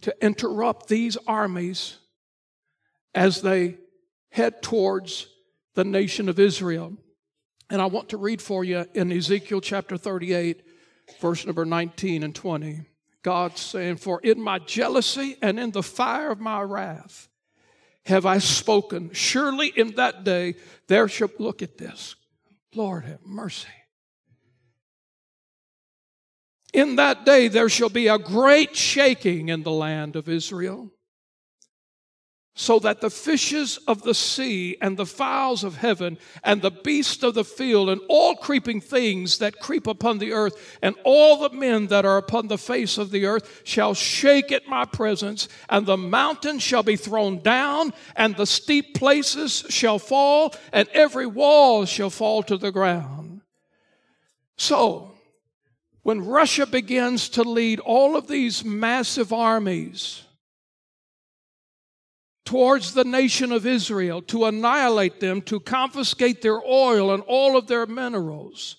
to 0.00 0.14
interrupt 0.24 0.88
these 0.88 1.16
armies 1.26 1.98
as 3.14 3.42
they 3.42 3.78
head 4.30 4.62
towards 4.62 5.26
the 5.74 5.84
nation 5.84 6.28
of 6.28 6.38
Israel. 6.38 6.96
And 7.70 7.82
I 7.82 7.86
want 7.86 8.10
to 8.10 8.16
read 8.16 8.40
for 8.40 8.64
you 8.64 8.86
in 8.94 9.12
Ezekiel 9.12 9.60
chapter 9.60 9.96
38, 9.96 10.62
verse 11.20 11.44
number 11.44 11.64
19 11.64 12.22
and 12.22 12.34
20. 12.34 12.82
God 13.22 13.58
saying, 13.58 13.96
For 13.96 14.20
in 14.20 14.40
my 14.40 14.58
jealousy 14.58 15.36
and 15.42 15.58
in 15.58 15.70
the 15.70 15.82
fire 15.82 16.30
of 16.30 16.40
my 16.40 16.62
wrath 16.62 17.28
have 18.06 18.24
I 18.26 18.38
spoken. 18.38 19.12
Surely 19.12 19.68
in 19.68 19.96
that 19.96 20.24
day 20.24 20.54
there 20.86 21.08
shall, 21.08 21.30
look 21.38 21.62
at 21.62 21.78
this. 21.78 22.16
Lord 22.74 23.04
have 23.04 23.24
mercy. 23.24 23.68
In 26.72 26.96
that 26.96 27.24
day 27.24 27.48
there 27.48 27.68
shall 27.68 27.88
be 27.88 28.08
a 28.08 28.18
great 28.18 28.76
shaking 28.76 29.48
in 29.48 29.62
the 29.62 29.72
land 29.72 30.16
of 30.16 30.28
Israel, 30.28 30.92
so 32.60 32.80
that 32.80 33.00
the 33.00 33.08
fishes 33.08 33.78
of 33.86 34.02
the 34.02 34.12
sea 34.12 34.76
and 34.80 34.96
the 34.96 35.06
fowls 35.06 35.62
of 35.62 35.76
heaven 35.76 36.18
and 36.42 36.60
the 36.60 36.72
beasts 36.72 37.22
of 37.22 37.34
the 37.34 37.44
field 37.44 37.88
and 37.88 38.00
all 38.08 38.34
creeping 38.34 38.80
things 38.80 39.38
that 39.38 39.60
creep 39.60 39.86
upon 39.86 40.18
the 40.18 40.32
earth 40.32 40.76
and 40.82 40.96
all 41.04 41.36
the 41.36 41.56
men 41.56 41.86
that 41.86 42.04
are 42.04 42.18
upon 42.18 42.48
the 42.48 42.58
face 42.58 42.98
of 42.98 43.12
the 43.12 43.26
earth 43.26 43.62
shall 43.62 43.94
shake 43.94 44.50
at 44.50 44.66
my 44.66 44.84
presence, 44.84 45.46
and 45.68 45.86
the 45.86 45.96
mountains 45.96 46.60
shall 46.60 46.82
be 46.82 46.96
thrown 46.96 47.38
down, 47.42 47.92
and 48.16 48.34
the 48.34 48.44
steep 48.44 48.92
places 48.92 49.64
shall 49.68 50.00
fall, 50.00 50.52
and 50.72 50.88
every 50.88 51.26
wall 51.26 51.84
shall 51.84 52.10
fall 52.10 52.42
to 52.42 52.56
the 52.56 52.72
ground. 52.72 53.40
So, 54.56 55.12
when 56.02 56.26
Russia 56.26 56.66
begins 56.66 57.28
to 57.30 57.44
lead 57.44 57.78
all 57.78 58.16
of 58.16 58.26
these 58.26 58.64
massive 58.64 59.32
armies 59.32 60.24
towards 62.48 62.94
the 62.94 63.04
nation 63.04 63.52
of 63.52 63.66
Israel 63.66 64.22
to 64.22 64.46
annihilate 64.46 65.20
them, 65.20 65.42
to 65.42 65.60
confiscate 65.60 66.40
their 66.40 66.58
oil 66.64 67.12
and 67.12 67.22
all 67.24 67.58
of 67.58 67.66
their 67.66 67.84
minerals, 67.84 68.76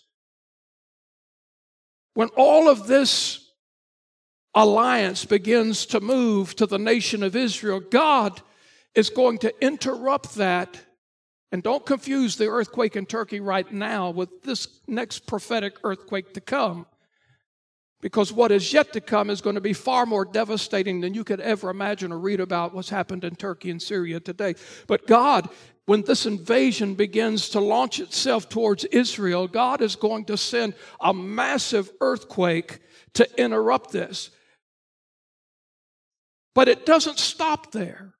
when 2.16 2.30
all 2.30 2.68
of 2.68 2.88
this 2.88 3.48
alliance 4.56 5.24
begins 5.24 5.86
to 5.86 6.00
move 6.00 6.56
to 6.56 6.66
the 6.66 6.80
nation 6.80 7.22
of 7.22 7.36
Israel, 7.36 7.80
God 7.80 8.42
is 8.96 9.12
going 9.12 9.38
to 9.38 9.54
interrupt 9.64 10.34
that. 10.34 10.82
And 11.52 11.62
don't 11.62 11.86
confuse 11.86 12.38
the 12.38 12.48
earthquake 12.48 12.96
in 12.96 13.06
Turkey 13.06 13.40
right 13.40 13.72
now 13.72 14.10
with 14.10 14.42
this 14.42 14.68
next 14.88 15.28
prophetic 15.28 15.76
earthquake 15.84 16.34
to 16.34 16.42
come. 16.42 16.88
Because 18.02 18.32
what 18.32 18.52
is 18.52 18.72
yet 18.72 18.94
to 18.94 19.02
come 19.02 19.30
is 19.30 19.42
going 19.42 19.56
to 19.56 19.62
be 19.62 19.74
far 19.74 20.06
more 20.06 20.24
devastating 20.24 21.02
than 21.02 21.14
you 21.14 21.24
could 21.24 21.42
ever 21.42 21.70
imagine 21.70 22.14
or 22.14 22.20
read 22.20 22.40
about 22.40 22.74
what's 22.74 22.90
happened 22.90 23.26
in 23.26 23.36
Turkey 23.36 23.72
and 23.72 23.82
Syria 23.82 24.22
today. 24.22 24.56
But 24.88 25.06
God, 25.06 25.50
when 25.86 26.04
this 26.04 26.26
invasion 26.26 26.96
begins 26.96 27.50
to 27.50 27.60
launch 27.60 28.00
itself 28.00 28.48
towards 28.48 28.86
Israel, 28.86 29.48
God 29.48 29.82
is 29.82 29.96
going 29.98 30.26
to 30.26 30.38
send 30.38 30.76
a 31.02 31.14
massive 31.14 31.92
earthquake 32.00 32.80
to 33.16 33.28
interrupt 33.42 33.92
this. 33.92 34.30
But 36.56 36.70
it 36.70 36.86
doesn't 36.86 37.20
stop 37.20 37.72
there. 37.72 38.14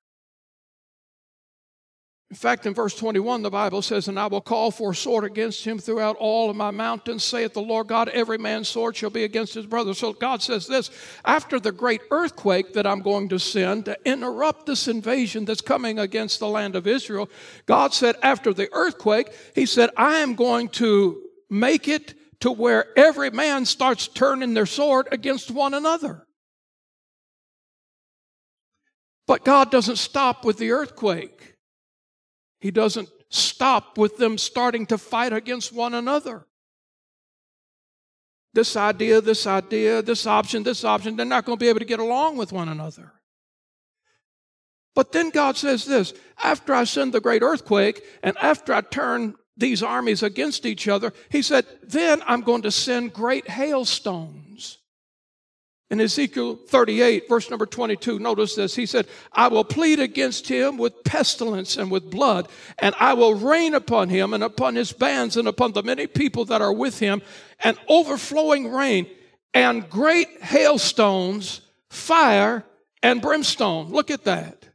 In 2.30 2.36
fact, 2.36 2.64
in 2.64 2.74
verse 2.74 2.94
21, 2.94 3.42
the 3.42 3.50
Bible 3.50 3.82
says, 3.82 4.06
And 4.06 4.18
I 4.18 4.28
will 4.28 4.40
call 4.40 4.70
for 4.70 4.92
a 4.92 4.94
sword 4.94 5.24
against 5.24 5.64
him 5.64 5.80
throughout 5.80 6.14
all 6.14 6.48
of 6.48 6.54
my 6.54 6.70
mountains, 6.70 7.24
saith 7.24 7.54
the 7.54 7.60
Lord 7.60 7.88
God, 7.88 8.08
every 8.10 8.38
man's 8.38 8.68
sword 8.68 8.94
shall 8.94 9.10
be 9.10 9.24
against 9.24 9.54
his 9.54 9.66
brother. 9.66 9.94
So 9.94 10.12
God 10.12 10.40
says 10.40 10.68
this 10.68 10.90
after 11.24 11.58
the 11.58 11.72
great 11.72 12.02
earthquake 12.12 12.74
that 12.74 12.86
I'm 12.86 13.00
going 13.00 13.28
to 13.30 13.40
send 13.40 13.86
to 13.86 13.98
interrupt 14.04 14.66
this 14.66 14.86
invasion 14.86 15.44
that's 15.44 15.60
coming 15.60 15.98
against 15.98 16.38
the 16.38 16.46
land 16.46 16.76
of 16.76 16.86
Israel, 16.86 17.28
God 17.66 17.92
said, 17.92 18.14
after 18.22 18.54
the 18.54 18.68
earthquake, 18.72 19.32
He 19.56 19.66
said, 19.66 19.90
I 19.96 20.18
am 20.18 20.36
going 20.36 20.68
to 20.68 21.20
make 21.50 21.88
it 21.88 22.14
to 22.42 22.52
where 22.52 22.96
every 22.96 23.30
man 23.30 23.66
starts 23.66 24.06
turning 24.06 24.54
their 24.54 24.66
sword 24.66 25.08
against 25.10 25.50
one 25.50 25.74
another. 25.74 26.28
But 29.26 29.44
God 29.44 29.72
doesn't 29.72 29.96
stop 29.96 30.44
with 30.44 30.58
the 30.58 30.70
earthquake. 30.70 31.49
He 32.60 32.70
doesn't 32.70 33.08
stop 33.30 33.96
with 33.96 34.18
them 34.18 34.36
starting 34.36 34.86
to 34.86 34.98
fight 34.98 35.32
against 35.32 35.72
one 35.72 35.94
another. 35.94 36.46
This 38.52 38.76
idea, 38.76 39.20
this 39.20 39.46
idea, 39.46 40.02
this 40.02 40.26
option, 40.26 40.62
this 40.62 40.84
option, 40.84 41.16
they're 41.16 41.24
not 41.24 41.44
going 41.44 41.56
to 41.56 41.62
be 41.64 41.68
able 41.68 41.78
to 41.78 41.84
get 41.84 42.00
along 42.00 42.36
with 42.36 42.52
one 42.52 42.68
another. 42.68 43.12
But 44.94 45.12
then 45.12 45.30
God 45.30 45.56
says 45.56 45.84
this 45.84 46.12
after 46.42 46.74
I 46.74 46.84
send 46.84 47.12
the 47.12 47.20
great 47.20 47.42
earthquake 47.42 48.02
and 48.22 48.36
after 48.38 48.74
I 48.74 48.80
turn 48.80 49.36
these 49.56 49.82
armies 49.82 50.22
against 50.22 50.66
each 50.66 50.88
other, 50.88 51.12
He 51.30 51.42
said, 51.42 51.64
then 51.82 52.22
I'm 52.26 52.40
going 52.40 52.62
to 52.62 52.70
send 52.72 53.12
great 53.12 53.48
hailstones 53.48 54.79
In 55.90 56.00
Ezekiel 56.00 56.54
38, 56.54 57.28
verse 57.28 57.50
number 57.50 57.66
22, 57.66 58.20
notice 58.20 58.54
this. 58.54 58.76
He 58.76 58.86
said, 58.86 59.08
I 59.32 59.48
will 59.48 59.64
plead 59.64 59.98
against 59.98 60.48
him 60.48 60.76
with 60.76 61.02
pestilence 61.02 61.76
and 61.76 61.90
with 61.90 62.12
blood, 62.12 62.48
and 62.78 62.94
I 63.00 63.14
will 63.14 63.34
rain 63.34 63.74
upon 63.74 64.08
him 64.08 64.32
and 64.32 64.44
upon 64.44 64.76
his 64.76 64.92
bands 64.92 65.36
and 65.36 65.48
upon 65.48 65.72
the 65.72 65.82
many 65.82 66.06
people 66.06 66.44
that 66.44 66.62
are 66.62 66.72
with 66.72 67.00
him, 67.00 67.22
an 67.58 67.76
overflowing 67.88 68.70
rain 68.70 69.08
and 69.52 69.90
great 69.90 70.28
hailstones, 70.40 71.60
fire 71.88 72.64
and 73.02 73.20
brimstone. 73.20 73.90
Look 73.90 74.12
at 74.12 74.24
that. 74.24 74.68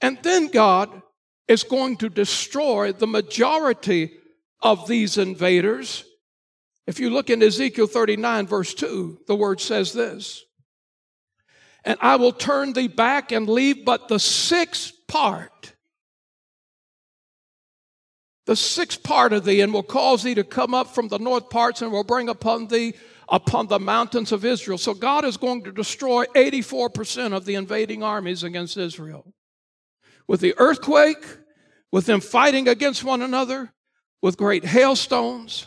And 0.00 0.18
then 0.22 0.48
God 0.48 1.02
is 1.46 1.62
going 1.62 1.98
to 1.98 2.08
destroy 2.08 2.90
the 2.90 3.06
majority 3.06 4.12
of 4.60 4.88
these 4.88 5.18
invaders 5.18 6.04
if 6.86 7.00
you 7.00 7.10
look 7.10 7.30
in 7.30 7.42
Ezekiel 7.42 7.86
39, 7.86 8.46
verse 8.46 8.74
2, 8.74 9.20
the 9.26 9.36
word 9.36 9.60
says 9.60 9.92
this 9.92 10.44
And 11.84 11.98
I 12.00 12.16
will 12.16 12.32
turn 12.32 12.72
thee 12.72 12.88
back 12.88 13.32
and 13.32 13.48
leave 13.48 13.84
but 13.84 14.08
the 14.08 14.18
sixth 14.18 14.92
part. 15.08 15.74
The 18.46 18.56
sixth 18.56 19.02
part 19.02 19.32
of 19.32 19.44
thee, 19.44 19.62
and 19.62 19.72
will 19.72 19.82
cause 19.82 20.22
thee 20.22 20.34
to 20.34 20.44
come 20.44 20.74
up 20.74 20.94
from 20.94 21.08
the 21.08 21.18
north 21.18 21.48
parts, 21.48 21.80
and 21.80 21.90
will 21.90 22.04
bring 22.04 22.28
upon 22.28 22.66
thee 22.66 22.92
upon 23.26 23.68
the 23.68 23.80
mountains 23.80 24.32
of 24.32 24.44
Israel. 24.44 24.76
So 24.76 24.92
God 24.92 25.24
is 25.24 25.38
going 25.38 25.64
to 25.64 25.72
destroy 25.72 26.26
84% 26.36 27.34
of 27.34 27.46
the 27.46 27.54
invading 27.54 28.02
armies 28.02 28.42
against 28.42 28.76
Israel. 28.76 29.32
With 30.28 30.40
the 30.40 30.54
earthquake, 30.58 31.24
with 31.90 32.04
them 32.04 32.20
fighting 32.20 32.68
against 32.68 33.02
one 33.02 33.22
another, 33.22 33.72
with 34.20 34.36
great 34.36 34.66
hailstones, 34.66 35.66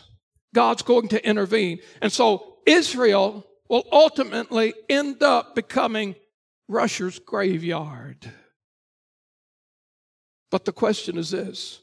God's 0.58 0.82
going 0.82 1.06
to 1.10 1.24
intervene. 1.24 1.78
And 2.02 2.12
so 2.12 2.56
Israel 2.66 3.46
will 3.68 3.86
ultimately 3.92 4.74
end 4.88 5.22
up 5.22 5.54
becoming 5.54 6.16
Russia's 6.66 7.20
graveyard. 7.20 8.28
But 10.50 10.64
the 10.64 10.72
question 10.72 11.16
is 11.16 11.30
this 11.30 11.78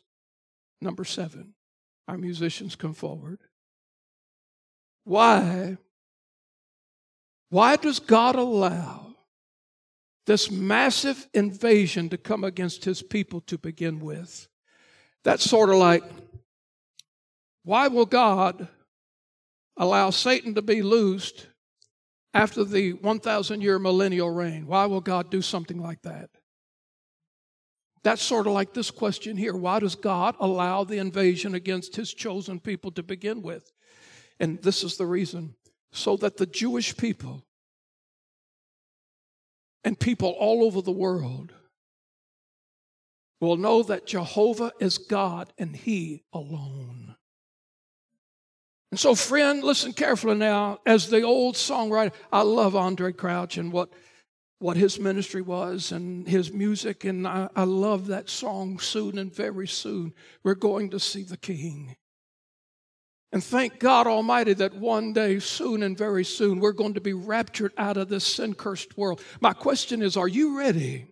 number 0.81 1.05
seven, 1.05 1.53
our 2.09 2.17
musicians 2.17 2.75
come 2.75 2.93
forward. 2.93 3.39
Why? 5.05 5.77
Why 7.49 7.77
does 7.77 7.99
God 7.99 8.35
allow 8.35 9.15
this 10.25 10.51
massive 10.51 11.29
invasion 11.33 12.09
to 12.09 12.17
come 12.17 12.43
against 12.43 12.83
his 12.83 13.01
people 13.01 13.39
to 13.39 13.57
begin 13.57 14.01
with? 14.01 14.49
That's 15.23 15.49
sort 15.49 15.69
of 15.69 15.77
like 15.77 16.03
why 17.65 17.87
will 17.87 18.05
God 18.05 18.67
allow 19.75 20.11
Satan 20.11 20.55
to 20.55 20.61
be 20.61 20.81
loosed 20.81 21.47
after 22.33 22.63
the 22.63 22.93
1,000 22.93 23.61
year 23.61 23.79
millennial 23.79 24.29
reign? 24.29 24.67
Why 24.67 24.85
will 24.85 25.01
God 25.01 25.29
do 25.29 25.41
something 25.41 25.81
like 25.81 26.01
that? 26.03 26.29
That's 28.03 28.21
sort 28.21 28.45
of 28.45 28.53
like 28.53 28.73
this 28.73 28.91
question 28.91 29.35
here. 29.35 29.55
Why 29.55 29.79
does 29.79 29.95
God 29.95 30.35
allow 30.39 30.83
the 30.83 30.99
invasion 30.99 31.55
against 31.55 31.95
his 31.95 32.13
chosen 32.13 32.59
people 32.59 32.91
to 32.91 33.03
begin 33.03 33.41
with? 33.41 33.71
And 34.39 34.61
this 34.61 34.83
is 34.83 34.97
the 34.97 35.07
reason 35.07 35.55
so 35.91 36.15
that 36.17 36.37
the 36.37 36.45
Jewish 36.45 36.95
people 36.95 37.43
and 39.83 39.99
people 39.99 40.29
all 40.39 40.63
over 40.63 40.81
the 40.81 40.91
world 40.91 41.51
will 43.41 43.57
know 43.57 43.81
that 43.81 44.05
Jehovah 44.05 44.71
is 44.79 44.97
God 44.99 45.51
and 45.57 45.75
He 45.75 46.23
alone. 46.31 47.15
And 48.91 48.99
so, 48.99 49.15
friend, 49.15 49.63
listen 49.63 49.93
carefully 49.93 50.35
now. 50.35 50.79
As 50.85 51.09
the 51.09 51.21
old 51.23 51.55
songwriter, 51.55 52.13
I 52.31 52.41
love 52.43 52.73
Andraé 52.73 53.15
Crouch 53.15 53.57
and 53.57 53.71
what, 53.71 53.89
what 54.59 54.77
his 54.77 54.99
ministry 54.99 55.41
was 55.41 55.91
and 55.91 56.27
his 56.27 56.53
music. 56.53 57.03
And 57.03 57.27
I, 57.27 57.49
I 57.55 57.63
love 57.63 58.07
that 58.07 58.29
song, 58.29 58.79
Soon 58.79 59.17
and 59.17 59.33
Very 59.33 59.67
Soon, 59.67 60.13
we're 60.43 60.55
going 60.55 60.91
to 60.91 60.99
see 60.99 61.23
the 61.23 61.37
King. 61.37 61.95
And 63.31 63.43
thank 63.43 63.79
God 63.79 64.07
Almighty 64.07 64.53
that 64.53 64.75
one 64.75 65.11
day, 65.11 65.39
soon 65.39 65.83
and 65.83 65.97
very 65.97 66.23
soon, 66.23 66.61
we're 66.61 66.71
going 66.71 66.93
to 66.93 67.01
be 67.01 67.11
raptured 67.11 67.73
out 67.77 67.97
of 67.97 68.07
this 68.07 68.25
sin 68.25 68.53
cursed 68.53 68.97
world. 68.97 69.21
My 69.41 69.51
question 69.51 70.01
is 70.01 70.15
are 70.15 70.27
you 70.27 70.57
ready? 70.57 71.07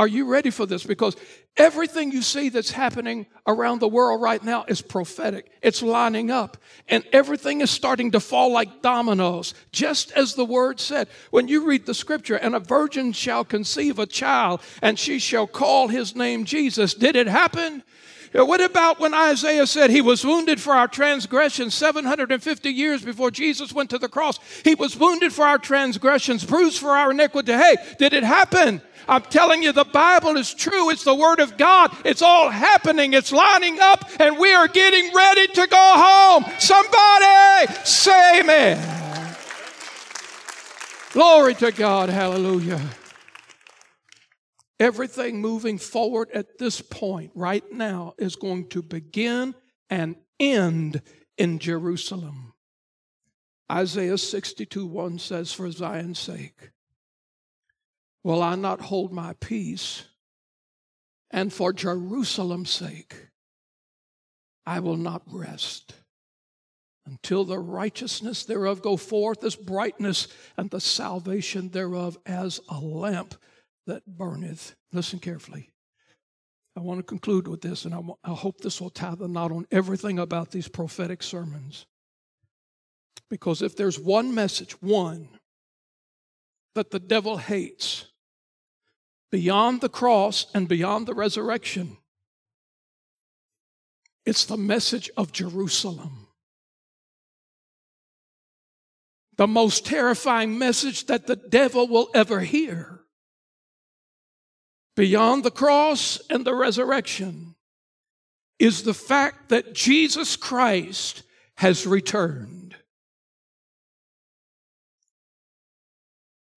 Are 0.00 0.08
you 0.08 0.24
ready 0.24 0.48
for 0.48 0.64
this? 0.64 0.82
Because 0.82 1.14
everything 1.58 2.10
you 2.10 2.22
see 2.22 2.48
that's 2.48 2.70
happening 2.70 3.26
around 3.46 3.80
the 3.80 3.88
world 3.88 4.22
right 4.22 4.42
now 4.42 4.64
is 4.66 4.80
prophetic. 4.80 5.52
It's 5.60 5.82
lining 5.82 6.30
up. 6.30 6.56
And 6.88 7.04
everything 7.12 7.60
is 7.60 7.70
starting 7.70 8.12
to 8.12 8.20
fall 8.20 8.50
like 8.50 8.80
dominoes, 8.80 9.52
just 9.72 10.10
as 10.12 10.36
the 10.36 10.44
word 10.46 10.80
said. 10.80 11.08
When 11.30 11.48
you 11.48 11.66
read 11.66 11.84
the 11.84 11.92
scripture, 11.92 12.36
and 12.36 12.54
a 12.54 12.60
virgin 12.60 13.12
shall 13.12 13.44
conceive 13.44 13.98
a 13.98 14.06
child, 14.06 14.62
and 14.80 14.98
she 14.98 15.18
shall 15.18 15.46
call 15.46 15.88
his 15.88 16.16
name 16.16 16.46
Jesus. 16.46 16.94
Did 16.94 17.14
it 17.14 17.26
happen? 17.26 17.82
What 18.32 18.60
about 18.60 19.00
when 19.00 19.12
Isaiah 19.12 19.66
said 19.66 19.90
he 19.90 20.00
was 20.00 20.24
wounded 20.24 20.60
for 20.60 20.72
our 20.72 20.86
transgressions 20.86 21.74
750 21.74 22.70
years 22.70 23.04
before 23.04 23.32
Jesus 23.32 23.72
went 23.72 23.90
to 23.90 23.98
the 23.98 24.08
cross? 24.08 24.38
He 24.62 24.76
was 24.76 24.96
wounded 24.96 25.32
for 25.32 25.44
our 25.44 25.58
transgressions, 25.58 26.44
bruised 26.44 26.78
for 26.78 26.90
our 26.90 27.10
iniquity. 27.10 27.52
Hey, 27.52 27.76
did 27.98 28.12
it 28.12 28.22
happen? 28.22 28.82
I'm 29.08 29.22
telling 29.22 29.64
you, 29.64 29.72
the 29.72 29.84
Bible 29.84 30.36
is 30.36 30.54
true. 30.54 30.90
It's 30.90 31.02
the 31.02 31.14
Word 31.14 31.40
of 31.40 31.56
God. 31.56 31.90
It's 32.04 32.22
all 32.22 32.50
happening. 32.50 33.14
It's 33.14 33.32
lining 33.32 33.80
up, 33.80 34.08
and 34.20 34.38
we 34.38 34.52
are 34.52 34.68
getting 34.68 35.12
ready 35.12 35.48
to 35.48 35.66
go 35.66 35.92
home. 35.96 36.44
Somebody 36.60 37.74
say 37.84 38.40
amen. 38.40 39.36
Glory 41.12 41.54
to 41.54 41.72
God. 41.72 42.08
Hallelujah. 42.08 42.80
Everything 44.80 45.42
moving 45.42 45.76
forward 45.76 46.30
at 46.32 46.56
this 46.58 46.80
point, 46.80 47.32
right 47.34 47.70
now, 47.70 48.14
is 48.16 48.34
going 48.34 48.66
to 48.68 48.80
begin 48.80 49.54
and 49.90 50.16
end 50.40 51.02
in 51.36 51.58
Jerusalem. 51.58 52.54
Isaiah 53.70 54.16
62 54.16 54.86
1 54.86 55.18
says, 55.18 55.52
For 55.52 55.70
Zion's 55.70 56.18
sake, 56.18 56.70
will 58.24 58.42
I 58.42 58.54
not 58.54 58.80
hold 58.80 59.12
my 59.12 59.34
peace? 59.34 60.04
And 61.30 61.52
for 61.52 61.74
Jerusalem's 61.74 62.70
sake, 62.70 63.28
I 64.64 64.80
will 64.80 64.96
not 64.96 65.22
rest 65.26 65.94
until 67.06 67.44
the 67.44 67.58
righteousness 67.58 68.44
thereof 68.44 68.80
go 68.80 68.96
forth 68.96 69.44
as 69.44 69.56
brightness 69.56 70.26
and 70.56 70.70
the 70.70 70.80
salvation 70.80 71.68
thereof 71.68 72.16
as 72.24 72.60
a 72.68 72.78
lamp 72.78 73.34
that 73.90 74.06
burneth. 74.06 74.76
Listen 74.92 75.18
carefully. 75.18 75.70
I 76.76 76.80
want 76.80 77.00
to 77.00 77.02
conclude 77.02 77.48
with 77.48 77.60
this, 77.60 77.84
and 77.84 77.92
I, 77.92 78.00
I 78.24 78.34
hope 78.34 78.60
this 78.60 78.80
will 78.80 78.90
tie 78.90 79.16
the 79.16 79.26
knot 79.26 79.50
on 79.50 79.66
everything 79.72 80.20
about 80.20 80.52
these 80.52 80.68
prophetic 80.68 81.22
sermons. 81.22 81.86
Because 83.28 83.62
if 83.62 83.76
there's 83.76 83.98
one 83.98 84.32
message, 84.32 84.80
one, 84.80 85.28
that 86.76 86.92
the 86.92 87.00
devil 87.00 87.36
hates 87.36 88.06
beyond 89.32 89.80
the 89.80 89.88
cross 89.88 90.46
and 90.54 90.68
beyond 90.68 91.06
the 91.06 91.14
resurrection, 91.14 91.96
it's 94.24 94.44
the 94.44 94.56
message 94.56 95.10
of 95.16 95.32
Jerusalem. 95.32 96.28
The 99.36 99.48
most 99.48 99.84
terrifying 99.84 100.56
message 100.58 101.06
that 101.06 101.26
the 101.26 101.36
devil 101.36 101.88
will 101.88 102.10
ever 102.14 102.40
hear 102.40 102.99
beyond 105.00 105.42
the 105.44 105.50
cross 105.50 106.20
and 106.28 106.44
the 106.44 106.54
resurrection 106.54 107.54
is 108.58 108.82
the 108.82 108.92
fact 108.92 109.48
that 109.48 109.72
Jesus 109.72 110.36
Christ 110.36 111.22
has 111.56 111.86
returned. 111.86 112.76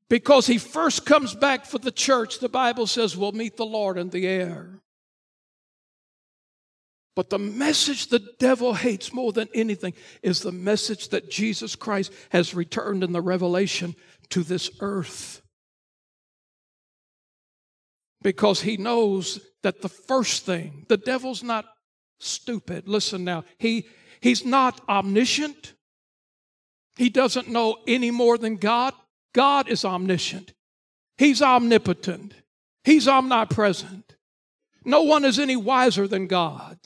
Because 0.10 0.46
he 0.46 0.58
first 0.58 1.06
comes 1.06 1.34
back 1.34 1.66
for 1.66 1.78
the 1.78 1.90
church, 1.90 2.40
the 2.40 2.50
Bible 2.50 2.86
says 2.86 3.16
we'll 3.16 3.32
meet 3.32 3.56
the 3.56 3.66
Lord 3.66 3.98
in 3.98 4.10
the 4.10 4.28
air. 4.28 4.82
But 7.16 7.30
the 7.30 7.40
message 7.40 8.08
the 8.08 8.28
devil 8.40 8.74
hates 8.74 9.14
more 9.14 9.32
than 9.32 9.48
anything 9.54 9.94
is 10.22 10.42
the 10.42 10.52
message 10.52 11.08
that 11.10 11.32
Jesus 11.32 11.78
Christ 11.78 12.12
has 12.32 12.54
returned 12.54 13.06
in 13.06 13.14
the 13.14 13.22
revelation 13.22 13.96
to 14.32 14.44
this 14.44 14.70
earth 14.82 15.43
because 18.24 18.62
he 18.62 18.78
knows 18.78 19.40
that 19.62 19.82
the 19.82 19.90
first 19.90 20.46
thing, 20.46 20.86
the 20.90 20.98
devil's 20.98 21.44
not 21.44 21.66
stupid. 22.20 22.88
Listen 22.88 23.24
now, 23.24 23.44
he, 23.58 23.86
he's 24.22 24.46
not 24.46 24.82
omniscient. 24.88 25.74
He 26.96 27.10
doesn't 27.10 27.48
know 27.50 27.78
any 27.88 28.12
more 28.12 28.38
than 28.38 28.56
God. 28.56 28.94
God 29.34 29.68
is 29.68 29.84
omniscient. 29.84 30.54
He's 31.18 31.42
omnipotent. 31.42 32.34
He's 32.84 33.08
omnipresent. 33.08 34.16
No 34.86 35.04
one 35.04 35.26
is 35.26 35.40
any 35.40 35.56
wiser 35.56 36.08
than 36.08 36.28
God. 36.28 36.78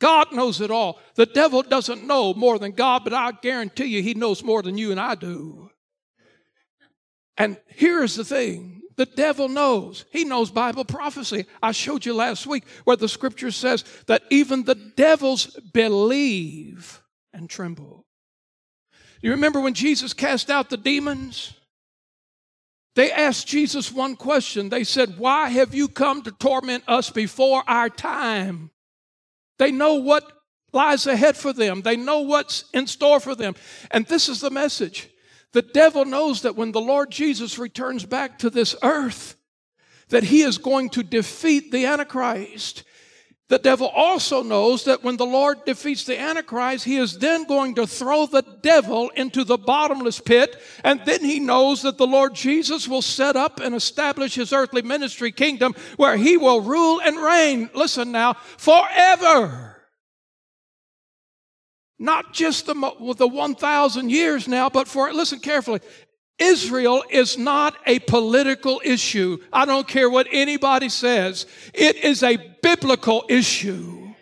God 0.00 0.32
knows 0.32 0.60
it 0.60 0.70
all. 0.70 0.98
The 1.14 1.26
devil 1.26 1.62
doesn't 1.62 2.06
know 2.06 2.34
more 2.34 2.58
than 2.58 2.72
God, 2.72 3.04
but 3.04 3.14
I 3.14 3.32
guarantee 3.32 3.86
you 3.86 4.02
he 4.02 4.14
knows 4.14 4.42
more 4.42 4.62
than 4.62 4.76
you 4.76 4.90
and 4.90 5.00
I 5.00 5.14
do. 5.14 5.70
And 7.36 7.56
here's 7.68 8.14
the 8.14 8.24
thing 8.24 8.73
the 8.96 9.06
devil 9.06 9.48
knows. 9.48 10.04
He 10.10 10.24
knows 10.24 10.50
Bible 10.50 10.84
prophecy. 10.84 11.46
I 11.62 11.72
showed 11.72 12.04
you 12.04 12.14
last 12.14 12.46
week 12.46 12.64
where 12.84 12.96
the 12.96 13.08
scripture 13.08 13.50
says 13.50 13.84
that 14.06 14.22
even 14.30 14.64
the 14.64 14.74
devils 14.74 15.58
believe 15.72 17.02
and 17.32 17.50
tremble. 17.50 18.06
You 19.20 19.32
remember 19.32 19.60
when 19.60 19.74
Jesus 19.74 20.12
cast 20.12 20.50
out 20.50 20.70
the 20.70 20.76
demons? 20.76 21.54
They 22.94 23.10
asked 23.10 23.48
Jesus 23.48 23.90
one 23.90 24.16
question. 24.16 24.68
They 24.68 24.84
said, 24.84 25.18
Why 25.18 25.48
have 25.48 25.74
you 25.74 25.88
come 25.88 26.22
to 26.22 26.30
torment 26.30 26.84
us 26.86 27.10
before 27.10 27.64
our 27.66 27.88
time? 27.88 28.70
They 29.58 29.72
know 29.72 29.94
what 29.94 30.30
lies 30.72 31.06
ahead 31.06 31.36
for 31.36 31.52
them, 31.52 31.82
they 31.82 31.96
know 31.96 32.20
what's 32.20 32.64
in 32.72 32.86
store 32.86 33.20
for 33.20 33.34
them. 33.34 33.54
And 33.90 34.06
this 34.06 34.28
is 34.28 34.40
the 34.40 34.50
message 34.50 35.08
the 35.54 35.62
devil 35.62 36.04
knows 36.04 36.42
that 36.42 36.56
when 36.56 36.72
the 36.72 36.80
Lord 36.80 37.12
Jesus 37.12 37.60
returns 37.60 38.04
back 38.04 38.40
to 38.40 38.50
this 38.50 38.74
earth, 38.82 39.36
that 40.08 40.24
he 40.24 40.42
is 40.42 40.58
going 40.58 40.90
to 40.90 41.04
defeat 41.04 41.70
the 41.70 41.86
Antichrist. 41.86 42.82
The 43.46 43.60
devil 43.60 43.86
also 43.86 44.42
knows 44.42 44.82
that 44.84 45.04
when 45.04 45.16
the 45.16 45.24
Lord 45.24 45.64
defeats 45.64 46.02
the 46.04 46.18
Antichrist, 46.18 46.84
he 46.84 46.96
is 46.96 47.18
then 47.18 47.44
going 47.44 47.76
to 47.76 47.86
throw 47.86 48.26
the 48.26 48.42
devil 48.62 49.10
into 49.10 49.44
the 49.44 49.56
bottomless 49.56 50.18
pit. 50.18 50.60
And 50.82 51.00
then 51.04 51.22
he 51.24 51.38
knows 51.38 51.82
that 51.82 51.98
the 51.98 52.06
Lord 52.06 52.34
Jesus 52.34 52.88
will 52.88 53.02
set 53.02 53.36
up 53.36 53.60
and 53.60 53.76
establish 53.76 54.34
his 54.34 54.52
earthly 54.52 54.82
ministry 54.82 55.30
kingdom 55.30 55.76
where 55.96 56.16
he 56.16 56.36
will 56.36 56.62
rule 56.62 57.00
and 57.00 57.16
reign, 57.16 57.70
listen 57.74 58.10
now, 58.10 58.32
forever. 58.56 59.73
Not 61.98 62.32
just 62.32 62.66
the, 62.66 62.74
the 63.16 63.28
1,000 63.28 64.10
years 64.10 64.48
now, 64.48 64.68
but 64.68 64.88
for, 64.88 65.12
listen 65.12 65.38
carefully, 65.38 65.80
Israel 66.38 67.04
is 67.10 67.38
not 67.38 67.76
a 67.86 68.00
political 68.00 68.80
issue. 68.84 69.38
I 69.52 69.64
don't 69.64 69.86
care 69.86 70.10
what 70.10 70.26
anybody 70.32 70.88
says. 70.88 71.46
It 71.72 71.96
is 71.96 72.22
a 72.22 72.36
biblical 72.62 73.24
issue. 73.28 74.12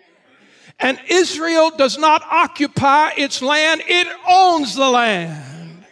And 0.79 1.01
Israel 1.09 1.71
does 1.71 1.97
not 1.97 2.23
occupy 2.31 3.13
its 3.17 3.41
land, 3.41 3.83
it 3.87 4.09
owns 4.29 4.75
the 4.75 4.89
land. 4.89 5.87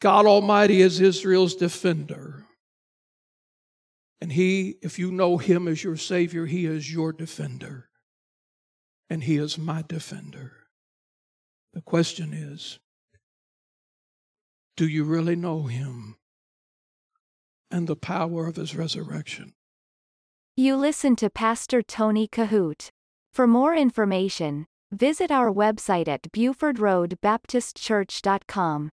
God 0.00 0.24
Almighty 0.24 0.80
is 0.80 1.00
Israel's 1.00 1.56
defender. 1.56 2.46
And 4.22 4.32
He, 4.32 4.76
if 4.80 4.98
you 4.98 5.10
know 5.12 5.36
Him 5.36 5.68
as 5.68 5.84
your 5.84 5.96
Savior, 5.96 6.46
He 6.46 6.64
is 6.64 6.90
your 6.90 7.12
defender 7.12 7.89
and 9.10 9.24
he 9.24 9.36
is 9.36 9.58
my 9.58 9.82
defender. 9.82 10.52
The 11.74 11.82
question 11.82 12.32
is 12.32 12.78
do 14.76 14.86
you 14.88 15.02
really 15.04 15.36
know 15.36 15.64
him 15.64 16.16
and 17.70 17.86
the 17.86 17.96
power 17.96 18.46
of 18.46 18.56
his 18.56 18.74
resurrection? 18.74 19.52
You 20.56 20.76
listen 20.76 21.14
to 21.16 21.28
Pastor 21.28 21.82
Tony 21.82 22.26
Kohout. 22.26 22.88
For 23.34 23.46
more 23.46 23.74
information, 23.74 24.66
visit 24.90 25.30
our 25.30 25.52
website 25.52 26.08
at 26.08 26.22
BufordRoadBaptistChurch.com. 26.32 28.90